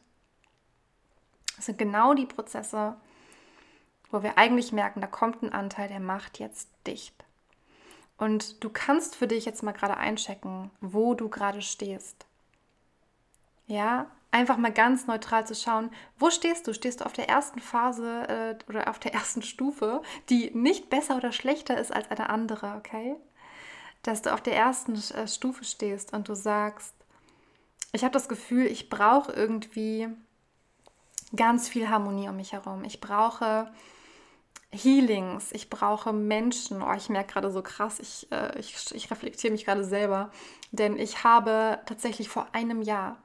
[1.55, 2.95] Das sind genau die Prozesse,
[4.11, 7.25] wo wir eigentlich merken, da kommt ein Anteil, der macht jetzt dicht.
[8.17, 12.25] Und du kannst für dich jetzt mal gerade einchecken, wo du gerade stehst.
[13.65, 16.73] Ja, einfach mal ganz neutral zu schauen, wo stehst du?
[16.73, 21.15] Stehst du auf der ersten Phase äh, oder auf der ersten Stufe, die nicht besser
[21.15, 23.15] oder schlechter ist als eine andere, okay?
[24.01, 26.95] Dass du auf der ersten äh, Stufe stehst und du sagst,
[27.91, 30.07] ich habe das Gefühl, ich brauche irgendwie
[31.35, 32.83] ganz viel Harmonie um mich herum.
[32.85, 33.71] Ich brauche
[34.71, 36.81] Healings, ich brauche Menschen.
[36.81, 40.31] Oh, ich merke gerade so krass, ich, äh, ich, ich reflektiere mich gerade selber,
[40.71, 43.17] denn ich habe tatsächlich vor einem Jahr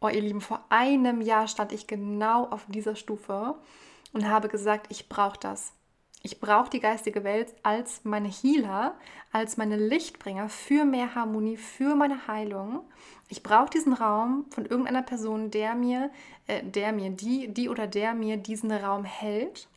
[0.00, 3.54] Oh, ihr Lieben, vor einem Jahr stand ich genau auf dieser Stufe
[4.12, 5.72] und habe gesagt, ich brauche das.
[6.22, 8.96] Ich brauche die geistige Welt als meine Healer,
[9.30, 12.80] als meine Lichtbringer für mehr Harmonie, für meine Heilung.
[13.28, 16.10] Ich brauche diesen Raum von irgendeiner Person, der mir,
[16.46, 19.68] äh, der mir, die, die oder der mir diesen Raum hält.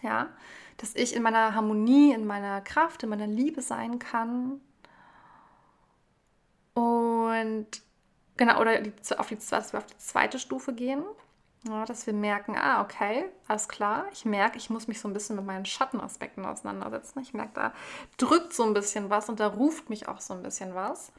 [0.00, 0.28] Ja,
[0.76, 4.60] dass ich in meiner Harmonie, in meiner Kraft, in meiner Liebe sein kann.
[6.74, 7.82] Und
[8.38, 11.04] genau, oder die, auf, die, auf die zweite Stufe gehen
[11.66, 14.06] ja, dass wir merken, ah, okay, alles klar.
[14.12, 17.20] Ich merke, ich muss mich so ein bisschen mit meinen Schattenaspekten auseinandersetzen.
[17.20, 17.74] Ich merke, da
[18.16, 21.12] drückt so ein bisschen was und da ruft mich auch so ein bisschen was.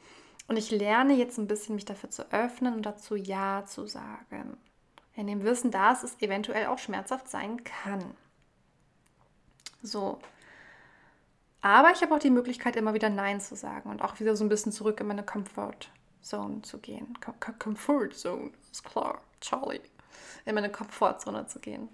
[0.48, 4.56] Und ich lerne jetzt ein bisschen, mich dafür zu öffnen und dazu Ja zu sagen.
[5.14, 8.02] In dem Wissen, dass es eventuell auch schmerzhaft sein kann.
[9.82, 10.18] So.
[11.60, 14.44] Aber ich habe auch die Möglichkeit, immer wieder Nein zu sagen und auch wieder so
[14.44, 15.90] ein bisschen zurück in meine Comfort
[16.22, 17.16] Zone zu gehen.
[17.58, 19.80] Comfort Zone, ist klar, Charlie
[20.44, 21.88] in meine Komfortzone zu gehen.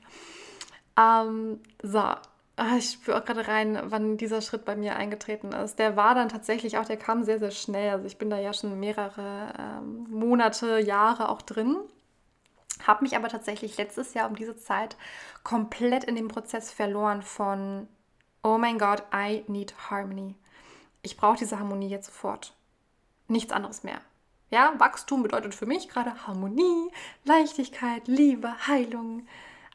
[0.98, 5.78] Ähm, so, ah, ich spüre auch gerade rein, wann dieser Schritt bei mir eingetreten ist.
[5.78, 7.90] Der war dann tatsächlich auch, der kam sehr, sehr schnell.
[7.90, 11.76] Also ich bin da ja schon mehrere ähm, Monate, Jahre auch drin.
[12.86, 14.96] Habe mich aber tatsächlich letztes Jahr um diese Zeit
[15.42, 17.88] komplett in dem Prozess verloren von,
[18.42, 20.34] oh mein Gott, I need harmony.
[21.02, 22.54] Ich brauche diese Harmonie jetzt sofort.
[23.28, 24.00] Nichts anderes mehr.
[24.50, 26.90] Ja, Wachstum bedeutet für mich gerade Harmonie,
[27.24, 29.26] Leichtigkeit, Liebe, Heilung.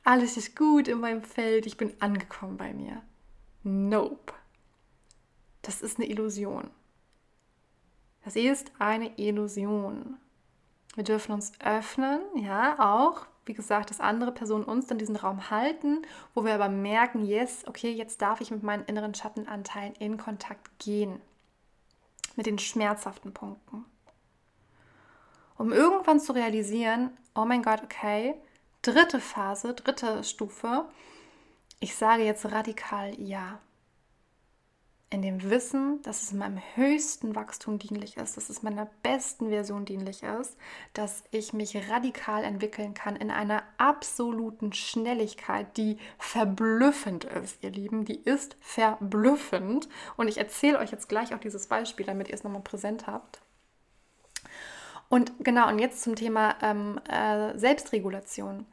[0.03, 1.65] Alles ist gut in meinem Feld.
[1.65, 3.01] Ich bin angekommen bei mir.
[3.63, 4.33] Nope.
[5.61, 6.71] Das ist eine Illusion.
[8.23, 10.17] Das ist eine Illusion.
[10.95, 15.49] Wir dürfen uns öffnen, ja, auch, wie gesagt, dass andere Personen uns dann diesen Raum
[15.49, 16.01] halten,
[16.33, 20.79] wo wir aber merken, yes, okay, jetzt darf ich mit meinen inneren Schattenanteilen in Kontakt
[20.79, 21.21] gehen.
[22.35, 23.85] Mit den schmerzhaften Punkten
[25.61, 28.33] um irgendwann zu realisieren, oh mein Gott, okay,
[28.81, 30.85] dritte Phase, dritte Stufe,
[31.79, 33.59] ich sage jetzt radikal ja.
[35.11, 39.85] In dem Wissen, dass es meinem höchsten Wachstum dienlich ist, dass es meiner besten Version
[39.85, 40.57] dienlich ist,
[40.93, 48.05] dass ich mich radikal entwickeln kann in einer absoluten Schnelligkeit, die verblüffend ist, ihr Lieben.
[48.05, 49.89] Die ist verblüffend.
[50.17, 53.41] Und ich erzähle euch jetzt gleich auch dieses Beispiel, damit ihr es nochmal präsent habt.
[55.11, 58.65] Und genau, und jetzt zum Thema ähm, äh, Selbstregulation.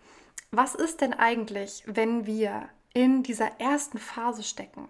[0.52, 4.88] Was ist denn eigentlich, wenn wir in dieser ersten Phase stecken?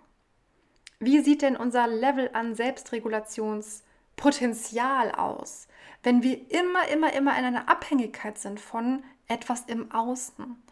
[1.00, 5.68] Wie sieht denn unser Level an Selbstregulationspotenzial aus,
[6.02, 10.62] wenn wir immer, immer, immer in einer Abhängigkeit sind von etwas im Außen?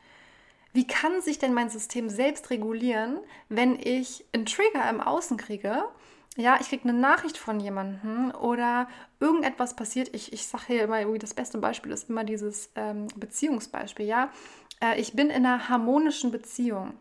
[0.75, 5.85] Wie kann sich denn mein System selbst regulieren, wenn ich einen Trigger im Außen kriege
[6.37, 8.88] ja, ich kriege eine Nachricht von jemandem oder
[9.20, 10.14] irgendetwas passiert.
[10.14, 14.07] Ich, ich sage hier immer, irgendwie das beste Beispiel ist immer dieses ähm, Beziehungsbeispiel.
[14.07, 14.31] Ja,
[14.83, 16.94] äh, ich bin in einer harmonischen Beziehung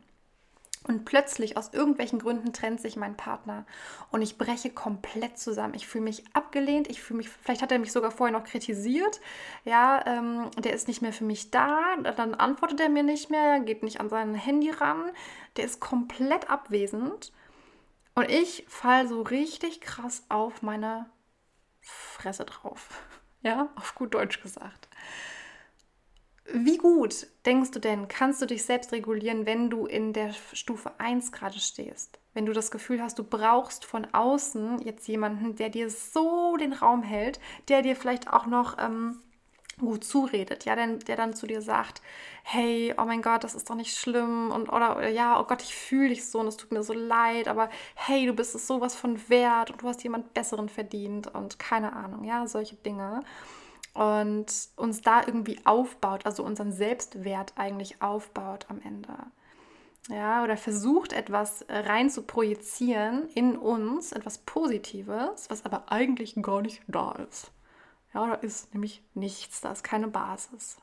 [0.87, 3.65] und plötzlich aus irgendwelchen Gründen trennt sich mein Partner
[4.11, 5.73] und ich breche komplett zusammen.
[5.73, 6.89] Ich fühle mich abgelehnt.
[6.89, 9.19] Ich fühle mich, vielleicht hat er mich sogar vorher noch kritisiert.
[9.63, 11.79] Ja, ähm, der ist nicht mehr für mich da.
[12.15, 15.11] Dann antwortet er mir nicht mehr, geht nicht an sein Handy ran.
[15.57, 17.31] Der ist komplett abwesend.
[18.15, 21.09] Und ich fall so richtig krass auf meine
[21.81, 22.89] Fresse drauf.
[23.41, 24.89] Ja, auf gut Deutsch gesagt.
[26.51, 30.99] Wie gut denkst du denn, kannst du dich selbst regulieren, wenn du in der Stufe
[30.99, 32.17] 1 gerade stehst?
[32.33, 36.73] Wenn du das Gefühl hast, du brauchst von außen jetzt jemanden, der dir so den
[36.73, 39.21] Raum hält, der dir vielleicht auch noch ähm,
[39.79, 42.01] gut zuredet, ja, der, der dann zu dir sagt,
[42.43, 45.61] hey, oh mein Gott, das ist doch nicht schlimm und oder, oder ja, oh Gott,
[45.61, 48.67] ich fühle dich so und es tut mir so leid, aber hey, du bist es
[48.67, 53.21] sowas von wert und du hast jemand Besseren verdient und keine Ahnung, ja, solche Dinge
[53.95, 59.15] und uns da irgendwie aufbaut, also unseren Selbstwert eigentlich aufbaut am Ende.
[60.09, 66.61] Ja, oder versucht etwas rein zu projizieren in uns, etwas Positives, was aber eigentlich gar
[66.61, 67.51] nicht da ist.
[68.15, 70.77] Ja, da ist nämlich nichts, da ist keine Basis.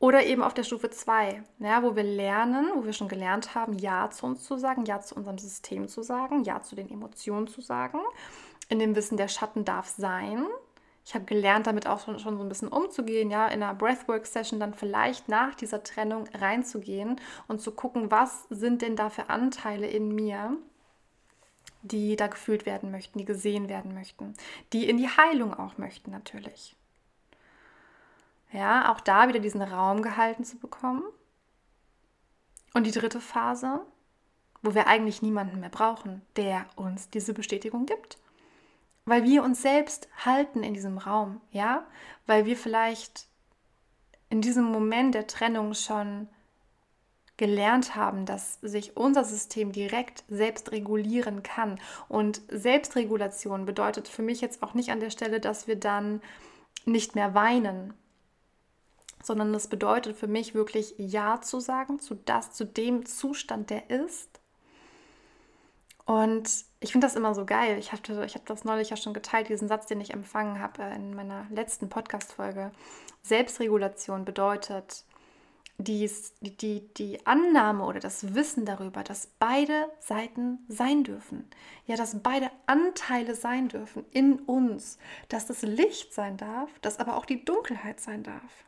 [0.00, 3.74] Oder eben auf der Stufe 2, ja, wo wir lernen, wo wir schon gelernt haben,
[3.74, 7.46] Ja zu uns zu sagen, Ja zu unserem System zu sagen, Ja zu den Emotionen
[7.46, 8.00] zu sagen.
[8.68, 10.44] In dem Wissen, der Schatten darf sein.
[11.04, 14.58] Ich habe gelernt, damit auch schon, schon so ein bisschen umzugehen, ja, in einer Breathwork-Session
[14.58, 19.86] dann vielleicht nach dieser Trennung reinzugehen und zu gucken, was sind denn da für Anteile
[19.86, 20.56] in mir,
[21.82, 24.34] die da gefühlt werden möchten, die gesehen werden möchten,
[24.72, 26.76] die in die Heilung auch möchten natürlich.
[28.52, 31.02] Ja, auch da wieder diesen Raum gehalten zu bekommen.
[32.74, 33.80] Und die dritte Phase,
[34.62, 38.18] wo wir eigentlich niemanden mehr brauchen, der uns diese Bestätigung gibt.
[39.04, 41.86] Weil wir uns selbst halten in diesem Raum, ja?
[42.26, 43.26] Weil wir vielleicht
[44.28, 46.28] in diesem Moment der Trennung schon
[47.40, 51.80] gelernt haben, dass sich unser System direkt selbst regulieren kann.
[52.06, 56.20] Und Selbstregulation bedeutet für mich jetzt auch nicht an der Stelle, dass wir dann
[56.84, 57.94] nicht mehr weinen,
[59.22, 63.88] sondern es bedeutet für mich wirklich Ja zu sagen zu das, zu dem Zustand, der
[63.88, 64.28] ist.
[66.04, 67.78] Und ich finde das immer so geil.
[67.78, 70.82] Ich habe ich hab das neulich ja schon geteilt, diesen Satz, den ich empfangen habe
[70.94, 72.70] in meiner letzten Podcast-Folge.
[73.22, 75.04] Selbstregulation bedeutet
[75.84, 81.48] dies, die, die Annahme oder das Wissen darüber, dass beide Seiten sein dürfen.
[81.86, 84.98] Ja, dass beide Anteile sein dürfen in uns.
[85.28, 88.64] Dass das Licht sein darf, dass aber auch die Dunkelheit sein darf.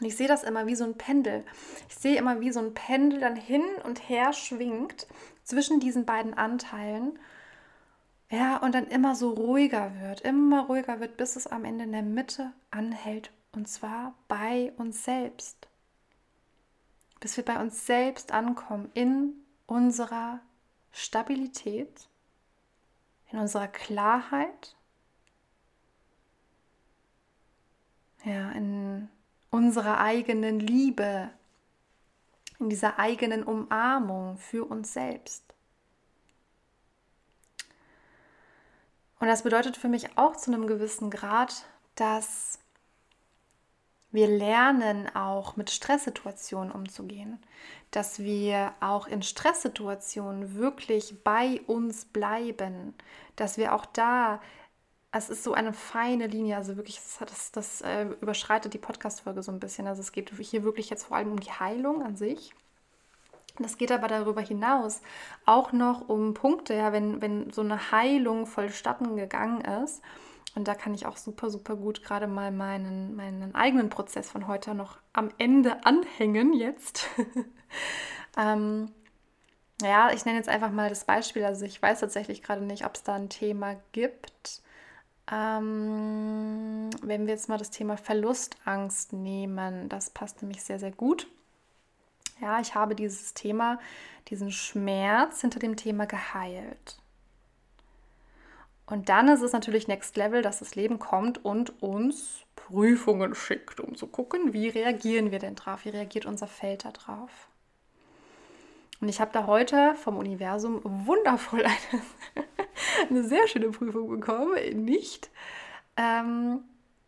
[0.00, 1.44] Und ich sehe das immer wie so ein Pendel.
[1.88, 5.06] Ich sehe immer, wie so ein Pendel dann hin und her schwingt
[5.44, 7.18] zwischen diesen beiden Anteilen.
[8.30, 11.92] Ja, und dann immer so ruhiger wird, immer ruhiger wird, bis es am Ende in
[11.92, 13.30] der Mitte anhält.
[13.52, 15.68] Und zwar bei uns selbst.
[17.20, 19.34] Bis wir bei uns selbst ankommen, in
[19.66, 20.40] unserer
[20.90, 22.08] Stabilität,
[23.30, 24.76] in unserer Klarheit,
[28.24, 29.08] ja, in
[29.50, 31.30] unserer eigenen Liebe,
[32.58, 35.44] in dieser eigenen Umarmung für uns selbst.
[39.18, 42.58] Und das bedeutet für mich auch zu einem gewissen Grad, dass
[44.12, 47.38] wir lernen auch mit Stresssituationen umzugehen,
[47.90, 52.94] dass wir auch in Stresssituationen wirklich bei uns bleiben,
[53.36, 54.40] dass wir auch da
[55.14, 59.42] es ist so eine feine Linie, also wirklich, das, das, das äh, überschreitet die Podcast-Folge
[59.42, 59.86] so ein bisschen.
[59.86, 62.54] Also es geht hier wirklich jetzt vor allem um die Heilung an sich.
[63.58, 65.02] Das geht aber darüber hinaus
[65.44, 70.00] auch noch um Punkte, ja, wenn, wenn so eine Heilung vollstatten gegangen ist.
[70.54, 74.46] Und da kann ich auch super, super gut gerade mal meinen, meinen eigenen Prozess von
[74.46, 77.08] heute noch am Ende anhängen jetzt.
[78.36, 78.90] ähm,
[79.80, 81.44] ja, ich nenne jetzt einfach mal das Beispiel.
[81.44, 84.62] Also ich weiß tatsächlich gerade nicht, ob es da ein Thema gibt
[85.30, 91.26] ähm, wenn wir jetzt mal das Thema Verlustangst nehmen, das passt nämlich sehr, sehr gut.
[92.40, 93.78] Ja, ich habe dieses Thema,
[94.28, 96.98] diesen Schmerz hinter dem Thema geheilt.
[98.92, 103.80] Und dann ist es natürlich Next Level, dass das Leben kommt und uns Prüfungen schickt,
[103.80, 107.30] um zu gucken, wie reagieren wir denn drauf, wie reagiert unser Feld da drauf.
[109.00, 112.02] Und ich habe da heute vom Universum wundervoll eine
[113.08, 115.30] eine sehr schöne Prüfung bekommen, nicht,
[115.96, 116.60] ähm,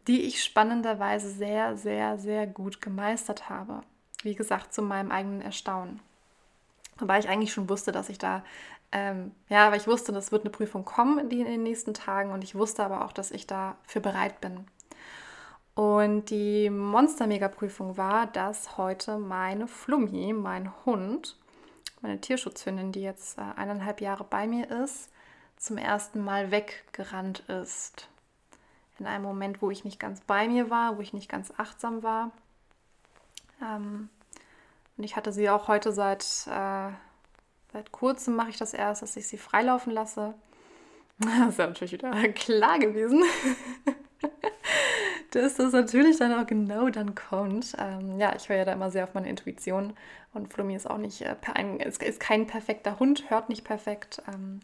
[0.06, 3.82] die ich spannenderweise sehr, sehr, sehr gut gemeistert habe.
[4.22, 6.00] Wie gesagt, zu meinem eigenen Erstaunen.
[6.98, 8.44] Wobei ich eigentlich schon wusste, dass ich da,
[8.94, 12.44] ähm, ja, aber ich wusste, das wird eine Prüfung kommen in den nächsten Tagen und
[12.44, 14.66] ich wusste aber auch, dass ich dafür bereit bin.
[15.74, 21.36] Und die Monster-Mega-Prüfung war, dass heute meine Flummi, mein Hund,
[22.00, 25.10] meine Tierschutzhündin, die jetzt äh, eineinhalb Jahre bei mir ist,
[25.56, 28.08] zum ersten Mal weggerannt ist.
[29.00, 32.04] In einem Moment, wo ich nicht ganz bei mir war, wo ich nicht ganz achtsam
[32.04, 32.30] war.
[33.60, 34.08] Ähm,
[34.96, 36.90] und ich hatte sie auch heute seit, äh,
[37.74, 40.34] seit kurzem mache ich das erst, dass ich sie freilaufen lasse.
[41.18, 43.22] Das ist ja natürlich wieder klar gewesen,
[45.30, 47.76] dass das natürlich dann auch genau dann kommt.
[47.78, 49.92] Ähm, ja, ich höre ja da immer sehr auf meine Intuition
[50.32, 54.22] und Flummi ist auch nicht, äh, ein, ist, ist kein perfekter Hund, hört nicht perfekt.
[54.26, 54.58] Ähm,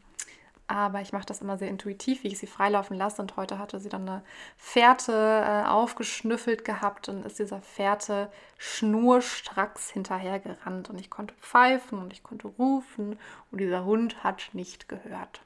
[0.71, 3.21] aber ich mache das immer sehr intuitiv, wie ich sie freilaufen lasse.
[3.21, 4.23] Und heute hatte sie dann eine
[4.57, 10.89] Fährte äh, aufgeschnüffelt gehabt und ist dieser Fährte schnurstracks hinterhergerannt.
[10.89, 13.19] Und ich konnte pfeifen und ich konnte rufen
[13.51, 15.41] und dieser Hund hat nicht gehört.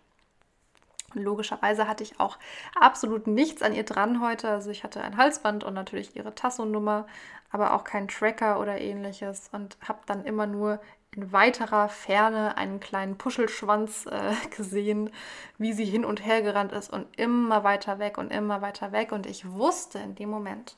[1.15, 2.39] Logischerweise hatte ich auch
[2.79, 4.51] absolut nichts an ihr dran heute.
[4.51, 7.07] Also ich hatte ein Halsband und natürlich ihre Tassonnummer,
[7.51, 10.81] aber auch keinen Tracker oder ähnliches und habe dann immer nur
[11.15, 15.11] in weiterer Ferne einen kleinen Puschelschwanz äh, gesehen,
[15.59, 19.13] wie sie hin und her gerannt ist und immer weiter weg und immer weiter weg.
[19.13, 20.77] Und ich wusste in dem Moment,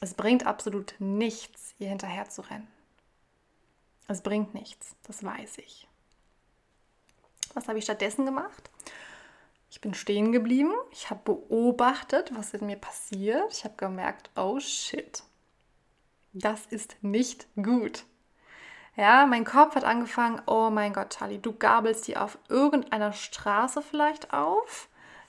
[0.00, 2.68] es bringt absolut nichts, ihr hinterher zu rennen.
[4.08, 5.86] Es bringt nichts, das weiß ich.
[7.54, 8.70] Was habe ich stattdessen gemacht?
[9.70, 13.52] Ich bin stehen geblieben, ich habe beobachtet, was in mir passiert.
[13.52, 15.22] Ich habe gemerkt, oh shit,
[16.32, 18.04] das ist nicht gut.
[18.96, 23.80] Ja, mein Kopf hat angefangen, oh mein Gott, Charlie, du gabelst die auf irgendeiner Straße
[23.80, 24.88] vielleicht auf.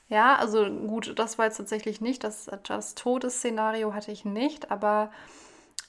[0.09, 5.11] Ja, also gut, das war jetzt tatsächlich nicht, das, das Todesszenario hatte ich nicht, aber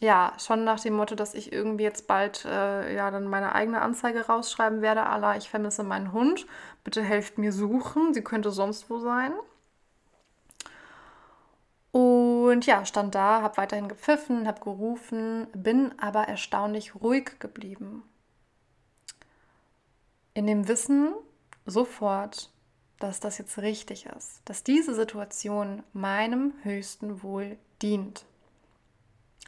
[0.01, 3.83] ja, schon nach dem Motto, dass ich irgendwie jetzt bald äh, ja dann meine eigene
[3.83, 6.47] Anzeige rausschreiben werde, Allah, ich vermisse meinen Hund,
[6.85, 9.33] bitte helft mir suchen, sie könnte sonst wo sein.
[12.55, 18.05] Und ja, stand da, habe weiterhin gepfiffen, habe gerufen, bin aber erstaunlich ruhig geblieben.
[20.35, 21.15] In dem Wissen
[21.67, 22.53] sofort,
[23.01, 28.25] dass das jetzt richtig ist, dass diese Situation meinem höchsten Wohl dient.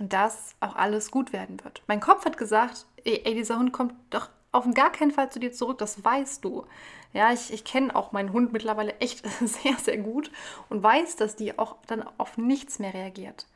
[0.00, 1.84] Und dass auch alles gut werden wird.
[1.86, 5.38] Mein Kopf hat gesagt, ey, ey dieser Hund kommt doch auf gar keinen Fall zu
[5.38, 6.66] dir zurück, das weißt du.
[7.12, 10.30] Ja, ich, ich kenne auch meinen Hund mittlerweile echt sehr, sehr gut
[10.68, 13.46] und weiß, dass die auch dann auf nichts mehr reagiert.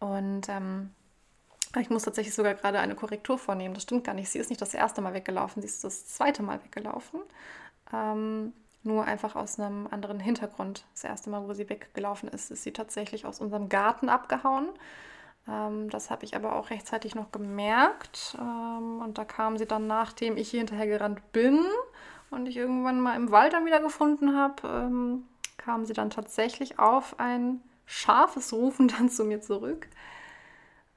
[0.00, 0.90] Und ähm,
[1.80, 3.74] ich muss tatsächlich sogar gerade eine Korrektur vornehmen.
[3.74, 4.28] Das stimmt gar nicht.
[4.28, 7.20] Sie ist nicht das erste Mal weggelaufen, sie ist das zweite Mal weggelaufen.
[7.92, 8.52] Ähm,
[8.84, 10.84] nur einfach aus einem anderen Hintergrund.
[10.94, 14.68] Das erste Mal, wo sie weggelaufen ist, ist sie tatsächlich aus unserem Garten abgehauen.
[15.48, 18.36] Ähm, das habe ich aber auch rechtzeitig noch gemerkt.
[18.40, 21.64] Ähm, und da kam sie dann, nachdem ich hier hinterher gerannt bin
[22.30, 25.24] und ich irgendwann mal im Wald dann wieder gefunden habe, ähm,
[25.56, 29.88] kam sie dann tatsächlich auf ein scharfes Rufen dann zu mir zurück.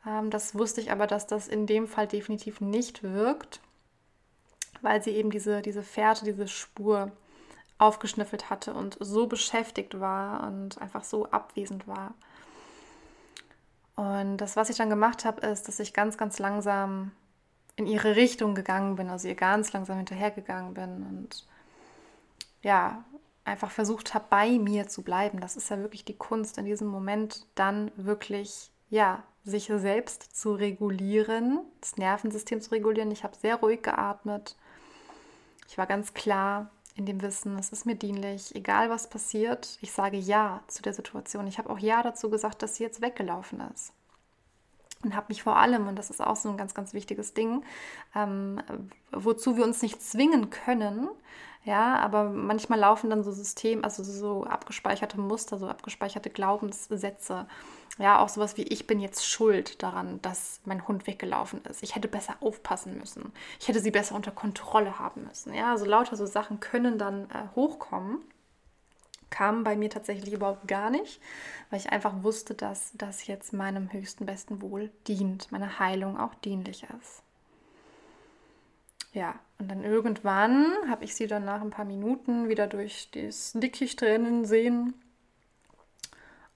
[0.06, 3.60] Ähm, das wusste ich aber, dass das in dem Fall definitiv nicht wirkt,
[4.82, 7.12] weil sie eben diese, diese Fährte, diese Spur
[7.78, 12.14] aufgeschnüffelt hatte und so beschäftigt war und einfach so abwesend war.
[13.96, 17.12] Und das, was ich dann gemacht habe, ist, dass ich ganz, ganz langsam
[17.78, 21.46] in ihre Richtung gegangen bin, also ihr ganz langsam hinterhergegangen bin und
[22.62, 23.04] ja,
[23.44, 25.40] einfach versucht habe, bei mir zu bleiben.
[25.40, 30.54] Das ist ja wirklich die Kunst, in diesem Moment dann wirklich, ja, sich selbst zu
[30.54, 33.12] regulieren, das Nervensystem zu regulieren.
[33.12, 34.58] Ich habe sehr ruhig geatmet.
[35.68, 39.92] Ich war ganz klar in dem Wissen, es ist mir dienlich, egal was passiert, ich
[39.92, 41.48] sage Ja zu der Situation.
[41.48, 43.94] Ich habe auch Ja dazu gesagt, dass sie jetzt weggelaufen ist
[45.06, 47.64] und habe mich vor allem, und das ist auch so ein ganz, ganz wichtiges Ding,
[48.16, 48.62] ähm,
[49.12, 51.08] wozu wir uns nicht zwingen können,
[51.66, 57.48] ja, aber manchmal laufen dann so System, also so abgespeicherte Muster, so abgespeicherte Glaubenssätze.
[57.98, 61.82] Ja, auch sowas wie ich bin jetzt schuld daran, dass mein Hund weggelaufen ist.
[61.82, 63.32] Ich hätte besser aufpassen müssen.
[63.60, 65.56] Ich hätte sie besser unter Kontrolle haben müssen.
[65.56, 68.20] Ja, also lauter so Sachen können dann äh, hochkommen
[69.36, 71.20] kam bei mir tatsächlich überhaupt gar nicht,
[71.70, 76.34] weil ich einfach wusste, dass das jetzt meinem höchsten besten Wohl dient, meine Heilung auch
[76.36, 77.22] dienlich ist.
[79.12, 83.52] Ja, und dann irgendwann habe ich sie dann nach ein paar Minuten wieder durch das
[83.54, 84.94] Dickicht drinnen sehen.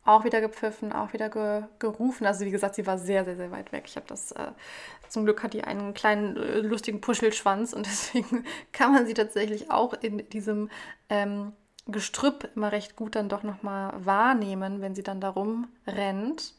[0.05, 2.25] Auch wieder gepfiffen, auch wieder ge gerufen.
[2.25, 3.83] Also wie gesagt, sie war sehr, sehr, sehr weit weg.
[3.87, 4.51] Ich habe das, äh,
[5.09, 9.69] zum Glück hat die einen kleinen äh, lustigen Puschelschwanz und deswegen kann man sie tatsächlich
[9.69, 10.69] auch in diesem
[11.09, 11.53] ähm,
[11.91, 16.53] Gestrüpp immer recht gut dann doch nochmal wahrnehmen, wenn sie dann darum rennt.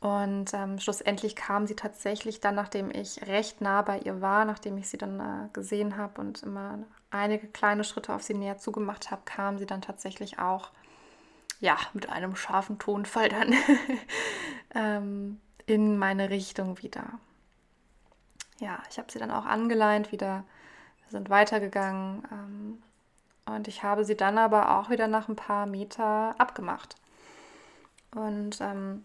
[0.00, 4.78] Und ähm, schlussendlich kam sie tatsächlich dann, nachdem ich recht nah bei ihr war, nachdem
[4.78, 6.78] ich sie dann äh, gesehen habe und immer
[7.10, 10.70] einige kleine Schritte auf sie näher zugemacht habe, kam sie dann tatsächlich auch,
[11.60, 13.52] ja, mit einem scharfen Tonfall dann
[14.74, 17.18] ähm, in meine Richtung wieder.
[18.58, 20.44] Ja, ich habe sie dann auch angeleint wieder.
[21.08, 22.22] Sind weitergegangen.
[23.54, 26.96] Und ich habe sie dann aber auch wieder nach ein paar Meter abgemacht.
[28.14, 29.04] Und ähm,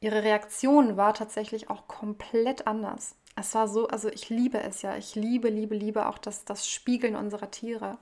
[0.00, 3.16] ihre Reaktion war tatsächlich auch komplett anders.
[3.36, 4.96] Es war so, also ich liebe es ja.
[4.96, 7.98] Ich liebe, liebe, liebe auch das, das Spiegeln unserer Tiere.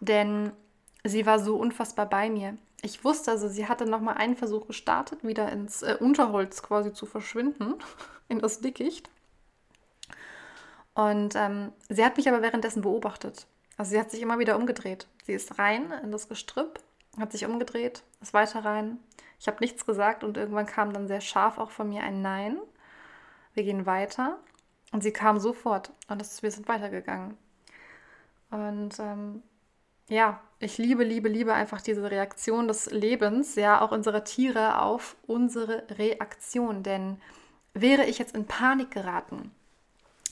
[0.00, 0.52] Denn
[1.04, 2.56] sie war so unfassbar bei mir.
[2.82, 7.06] Ich wusste also, sie hatte nochmal einen Versuch gestartet, wieder ins äh, Unterholz quasi zu
[7.06, 7.74] verschwinden,
[8.28, 9.10] in das Dickicht.
[10.94, 13.46] Und ähm, sie hat mich aber währenddessen beobachtet.
[13.76, 15.06] Also sie hat sich immer wieder umgedreht.
[15.24, 16.80] Sie ist rein in das Gestrüpp,
[17.18, 18.98] hat sich umgedreht, ist weiter rein.
[19.38, 22.58] Ich habe nichts gesagt und irgendwann kam dann sehr scharf auch von mir ein Nein.
[23.54, 24.38] Wir gehen weiter.
[24.92, 27.36] Und sie kam sofort und das, wir sind weitergegangen.
[28.50, 29.42] Und ähm,
[30.08, 35.16] ja, ich liebe, liebe, liebe einfach diese Reaktion des Lebens, ja, auch unserer Tiere auf
[35.26, 36.82] unsere Reaktion.
[36.82, 37.20] Denn
[37.74, 39.50] wäre ich jetzt in Panik geraten,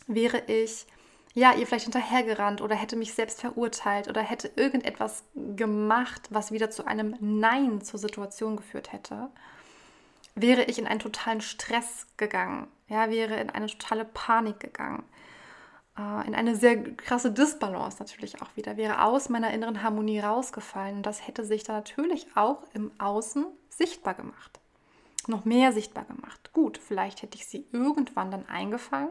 [0.07, 0.87] wäre ich
[1.35, 6.71] ja, ihr vielleicht hinterhergerannt oder hätte mich selbst verurteilt oder hätte irgendetwas gemacht, was wieder
[6.71, 9.31] zu einem Nein zur Situation geführt hätte,
[10.37, 12.69] wäre ich in einen totalen Stress gegangen.
[12.89, 15.03] Ja, wäre in eine totale Panik gegangen.
[15.99, 18.77] Äh, in eine sehr krasse Disbalance natürlich auch wieder.
[18.77, 20.99] Wäre aus meiner inneren Harmonie rausgefallen.
[20.99, 24.61] Und das hätte sich dann natürlich auch im Außen sichtbar gemacht.
[25.27, 26.53] Noch mehr sichtbar gemacht.
[26.53, 29.11] Gut, vielleicht hätte ich sie irgendwann dann eingefangen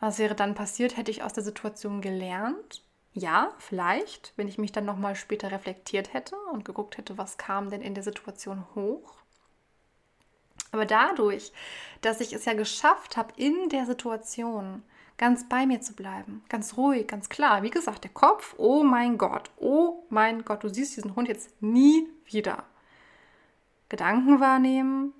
[0.00, 0.96] was wäre dann passiert?
[0.96, 2.82] Hätte ich aus der Situation gelernt?
[3.12, 7.70] Ja, vielleicht, wenn ich mich dann nochmal später reflektiert hätte und geguckt hätte, was kam
[7.70, 9.16] denn in der Situation hoch.
[10.70, 11.52] Aber dadurch,
[12.02, 14.82] dass ich es ja geschafft habe, in der Situation
[15.16, 17.62] ganz bei mir zu bleiben, ganz ruhig, ganz klar.
[17.62, 21.60] Wie gesagt, der Kopf, oh mein Gott, oh mein Gott, du siehst diesen Hund jetzt
[21.60, 22.64] nie wieder.
[23.88, 25.14] Gedanken wahrnehmen,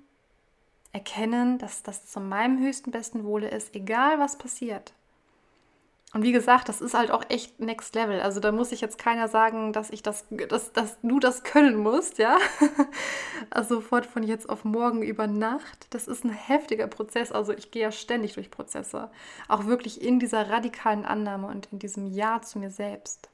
[0.91, 4.93] erkennen, dass das zu meinem höchsten besten Wohle ist, egal was passiert.
[6.11, 8.19] Und wie gesagt, das ist halt auch echt Next Level.
[8.19, 11.75] Also da muss ich jetzt keiner sagen, dass ich das, dass, dass du das können
[11.75, 12.37] musst, ja.
[13.51, 15.87] Also sofort von jetzt auf morgen über Nacht.
[15.91, 17.31] Das ist ein heftiger Prozess.
[17.31, 19.11] Also ich gehe ja ständig durch Prozesse.
[19.47, 23.29] Auch wirklich in dieser radikalen Annahme und in diesem Ja zu mir selbst.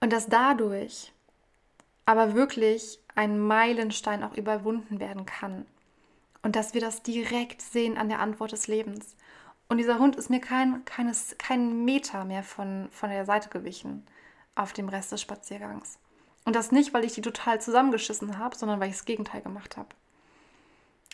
[0.00, 1.12] Und dass dadurch
[2.10, 5.64] aber wirklich ein Meilenstein auch überwunden werden kann.
[6.42, 9.14] Und dass wir das direkt sehen an der Antwort des Lebens.
[9.68, 14.04] Und dieser Hund ist mir kein, keines, kein Meter mehr von, von der Seite gewichen
[14.56, 16.00] auf dem Rest des Spaziergangs.
[16.44, 19.76] Und das nicht, weil ich die total zusammengeschissen habe, sondern weil ich das Gegenteil gemacht
[19.76, 19.90] habe.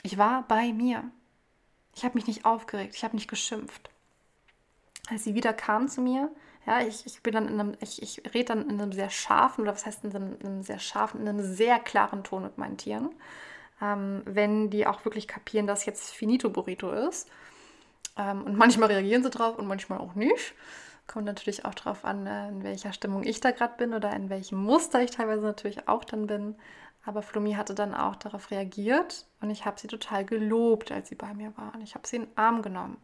[0.03, 1.05] Ich war bei mir.
[1.95, 3.91] Ich habe mich nicht aufgeregt, ich habe nicht geschimpft.
[5.11, 6.31] Als sie wieder kam zu mir,
[6.67, 9.63] ja, ich, ich bin dann in einem, ich, ich rede dann in einem sehr scharfen,
[9.63, 12.59] oder was heißt in einem, in einem sehr scharfen, in einem sehr klaren Ton mit
[12.59, 13.11] meinen Tieren.
[13.81, 17.29] Ähm, wenn die auch wirklich kapieren, dass jetzt Finito Burrito ist
[18.17, 20.55] ähm, und manchmal reagieren sie drauf und manchmal auch nicht.
[21.07, 24.29] Kommt natürlich auch darauf an, äh, in welcher Stimmung ich da gerade bin oder in
[24.31, 26.57] welchem Muster ich teilweise natürlich auch dann bin.
[27.05, 31.15] Aber Flummi hatte dann auch darauf reagiert und ich habe sie total gelobt, als sie
[31.15, 31.73] bei mir war.
[31.75, 32.97] Und ich habe sie in den Arm genommen.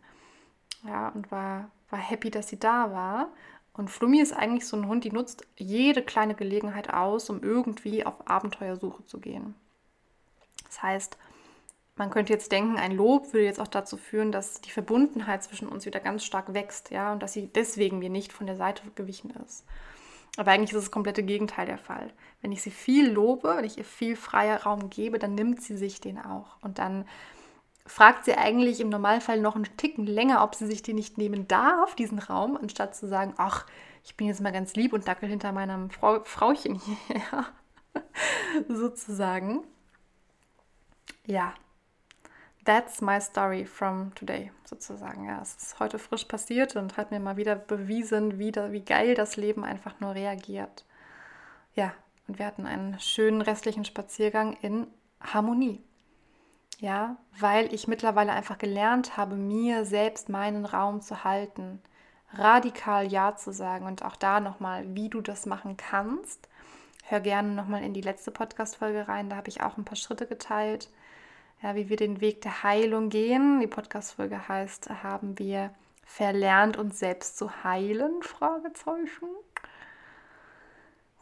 [0.84, 3.28] Ja, und war, war happy, dass sie da war.
[3.72, 8.04] Und Flummi ist eigentlich so ein Hund, die nutzt jede kleine Gelegenheit aus, um irgendwie
[8.04, 9.54] auf Abenteuersuche zu gehen.
[10.64, 11.16] Das heißt,
[11.96, 15.68] man könnte jetzt denken, ein Lob würde jetzt auch dazu führen, dass die Verbundenheit zwischen
[15.68, 18.82] uns wieder ganz stark wächst, ja, und dass sie deswegen mir nicht von der Seite
[18.94, 19.64] gewichen ist.
[20.36, 22.10] Aber eigentlich ist das komplette Gegenteil der Fall.
[22.40, 25.76] Wenn ich sie viel lobe, wenn ich ihr viel freier Raum gebe, dann nimmt sie
[25.76, 26.56] sich den auch.
[26.62, 27.04] Und dann
[27.86, 31.48] fragt sie eigentlich im Normalfall noch einen Ticken länger, ob sie sich den nicht nehmen
[31.48, 33.66] darf, diesen Raum, anstatt zu sagen, ach,
[34.04, 37.46] ich bin jetzt mal ganz lieb und dackel hinter meinem Frau, Frauchen hier,
[38.68, 39.64] sozusagen.
[41.26, 41.54] Ja,
[42.64, 45.24] That's my story from today, sozusagen.
[45.24, 48.84] Ja, es ist heute frisch passiert und hat mir mal wieder bewiesen, wie, da, wie
[48.84, 50.84] geil das Leben einfach nur reagiert.
[51.74, 51.92] Ja,
[52.28, 54.86] und wir hatten einen schönen restlichen Spaziergang in
[55.20, 55.82] Harmonie.
[56.82, 61.80] Ja, weil ich mittlerweile einfach gelernt habe, mir selbst meinen Raum zu halten,
[62.34, 66.48] radikal Ja zu sagen und auch da nochmal, wie du das machen kannst.
[67.04, 70.26] Hör gerne nochmal in die letzte Podcast-Folge rein, da habe ich auch ein paar Schritte
[70.26, 70.88] geteilt
[71.62, 73.60] ja, wie wir den Weg der Heilung gehen.
[73.60, 75.70] Die Podcast-Folge heißt, haben wir
[76.04, 78.22] verlernt, uns selbst zu heilen?
[78.22, 79.28] Fragezeichen.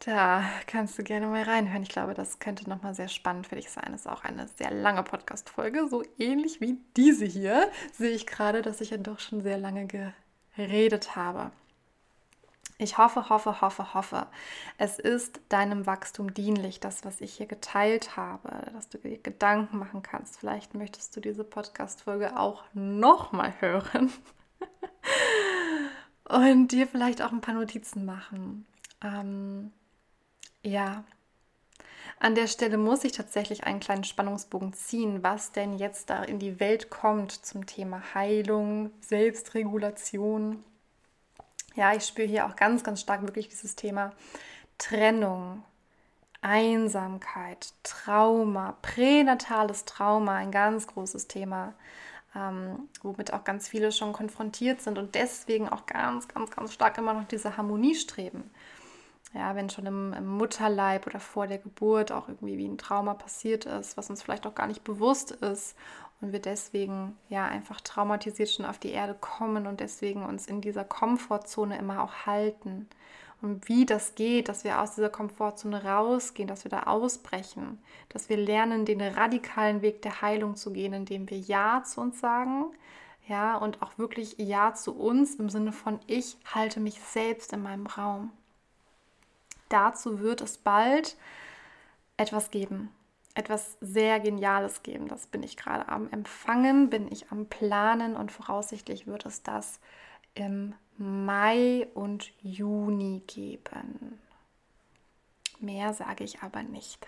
[0.00, 1.82] Da kannst du gerne mal reinhören.
[1.82, 3.88] Ich glaube, das könnte nochmal sehr spannend für dich sein.
[3.92, 7.70] Das ist auch eine sehr lange Podcast-Folge, so ähnlich wie diese hier.
[7.92, 9.86] Sehe ich gerade, dass ich ja doch schon sehr lange
[10.56, 11.52] geredet habe.
[12.78, 14.26] Ich hoffe, hoffe, hoffe, hoffe,
[14.78, 19.78] es ist deinem Wachstum dienlich, das, was ich hier geteilt habe, dass du dir Gedanken
[19.78, 20.38] machen kannst.
[20.40, 24.10] Vielleicht möchtest du diese Podcast-Folge auch nochmal hören
[26.24, 28.64] und dir vielleicht auch ein paar Notizen machen.
[29.02, 29.72] Ähm,
[30.62, 31.04] ja,
[32.18, 36.38] an der Stelle muss ich tatsächlich einen kleinen Spannungsbogen ziehen, was denn jetzt da in
[36.38, 40.62] die Welt kommt zum Thema Heilung, Selbstregulation
[41.74, 44.12] ja, ich spüre hier auch ganz, ganz stark wirklich dieses Thema
[44.78, 45.62] Trennung,
[46.42, 51.74] Einsamkeit, Trauma, pränatales Trauma, ein ganz großes Thema,
[52.34, 56.98] ähm, womit auch ganz viele schon konfrontiert sind und deswegen auch ganz, ganz, ganz stark
[56.98, 58.50] immer noch diese Harmonie streben.
[59.32, 63.14] Ja, wenn schon im, im Mutterleib oder vor der Geburt auch irgendwie wie ein Trauma
[63.14, 65.76] passiert ist, was uns vielleicht auch gar nicht bewusst ist
[66.20, 70.60] und wir deswegen ja einfach traumatisiert schon auf die Erde kommen und deswegen uns in
[70.60, 72.88] dieser Komfortzone immer auch halten.
[73.42, 77.78] Und wie das geht, dass wir aus dieser Komfortzone rausgehen, dass wir da ausbrechen,
[78.10, 82.20] dass wir lernen, den radikalen Weg der Heilung zu gehen, indem wir Ja zu uns
[82.20, 82.66] sagen,
[83.26, 87.62] ja, und auch wirklich Ja zu uns im Sinne von ich halte mich selbst in
[87.62, 88.32] meinem Raum.
[89.70, 91.16] Dazu wird es bald
[92.18, 92.90] etwas geben
[93.34, 95.08] etwas sehr Geniales geben.
[95.08, 99.80] Das bin ich gerade am Empfangen, bin ich am Planen und voraussichtlich wird es das
[100.34, 104.20] im Mai und Juni geben.
[105.58, 107.06] Mehr sage ich aber nicht.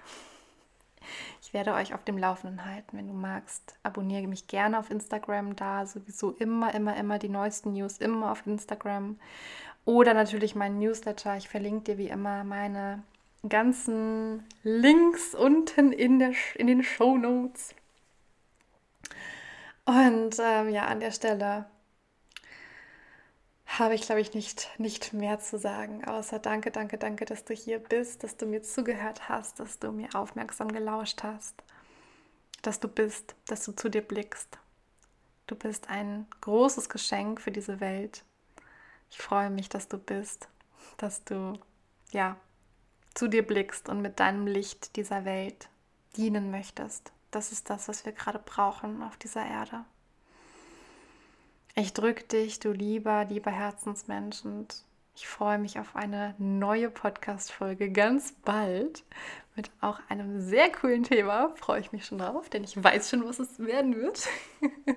[1.40, 2.96] Ich werde euch auf dem Laufenden halten.
[2.96, 5.56] Wenn du magst, abonniere mich gerne auf Instagram.
[5.56, 9.18] Da sowieso immer, immer, immer die neuesten News, immer auf Instagram.
[9.84, 11.36] Oder natürlich meinen Newsletter.
[11.36, 13.02] Ich verlinke dir wie immer meine
[13.48, 17.74] ganzen Links unten in, der, in den Show Notes.
[19.84, 21.66] Und ähm, ja, an der Stelle
[23.78, 27.54] habe ich, glaube ich, nicht, nicht mehr zu sagen, außer danke, danke, danke, dass du
[27.54, 31.62] hier bist, dass du mir zugehört hast, dass du mir aufmerksam gelauscht hast,
[32.60, 34.58] dass du bist, dass du zu dir blickst.
[35.46, 38.24] Du bist ein großes Geschenk für diese Welt.
[39.12, 40.48] Ich freue mich, dass du bist,
[40.96, 41.58] dass du,
[42.12, 42.36] ja,
[43.12, 45.68] zu dir blickst und mit deinem Licht dieser Welt
[46.16, 47.12] dienen möchtest.
[47.30, 49.84] Das ist das, was wir gerade brauchen auf dieser Erde.
[51.74, 54.82] Ich drücke dich, du lieber, lieber Herzensmensch, und
[55.14, 59.04] ich freue mich auf eine neue Podcast-Folge ganz bald
[59.56, 61.54] mit auch einem sehr coolen Thema.
[61.56, 64.26] Freue ich mich schon drauf, denn ich weiß schon, was es werden wird.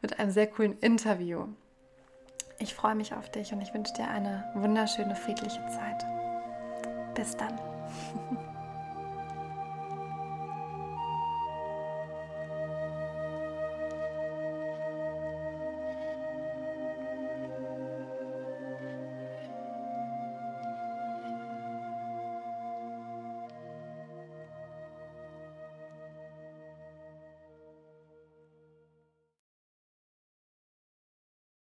[0.00, 1.48] mit einem sehr coolen Interview.
[2.62, 6.06] Ich freue mich auf dich und ich wünsche dir eine wunderschöne, friedliche Zeit.
[7.12, 7.58] Bis dann.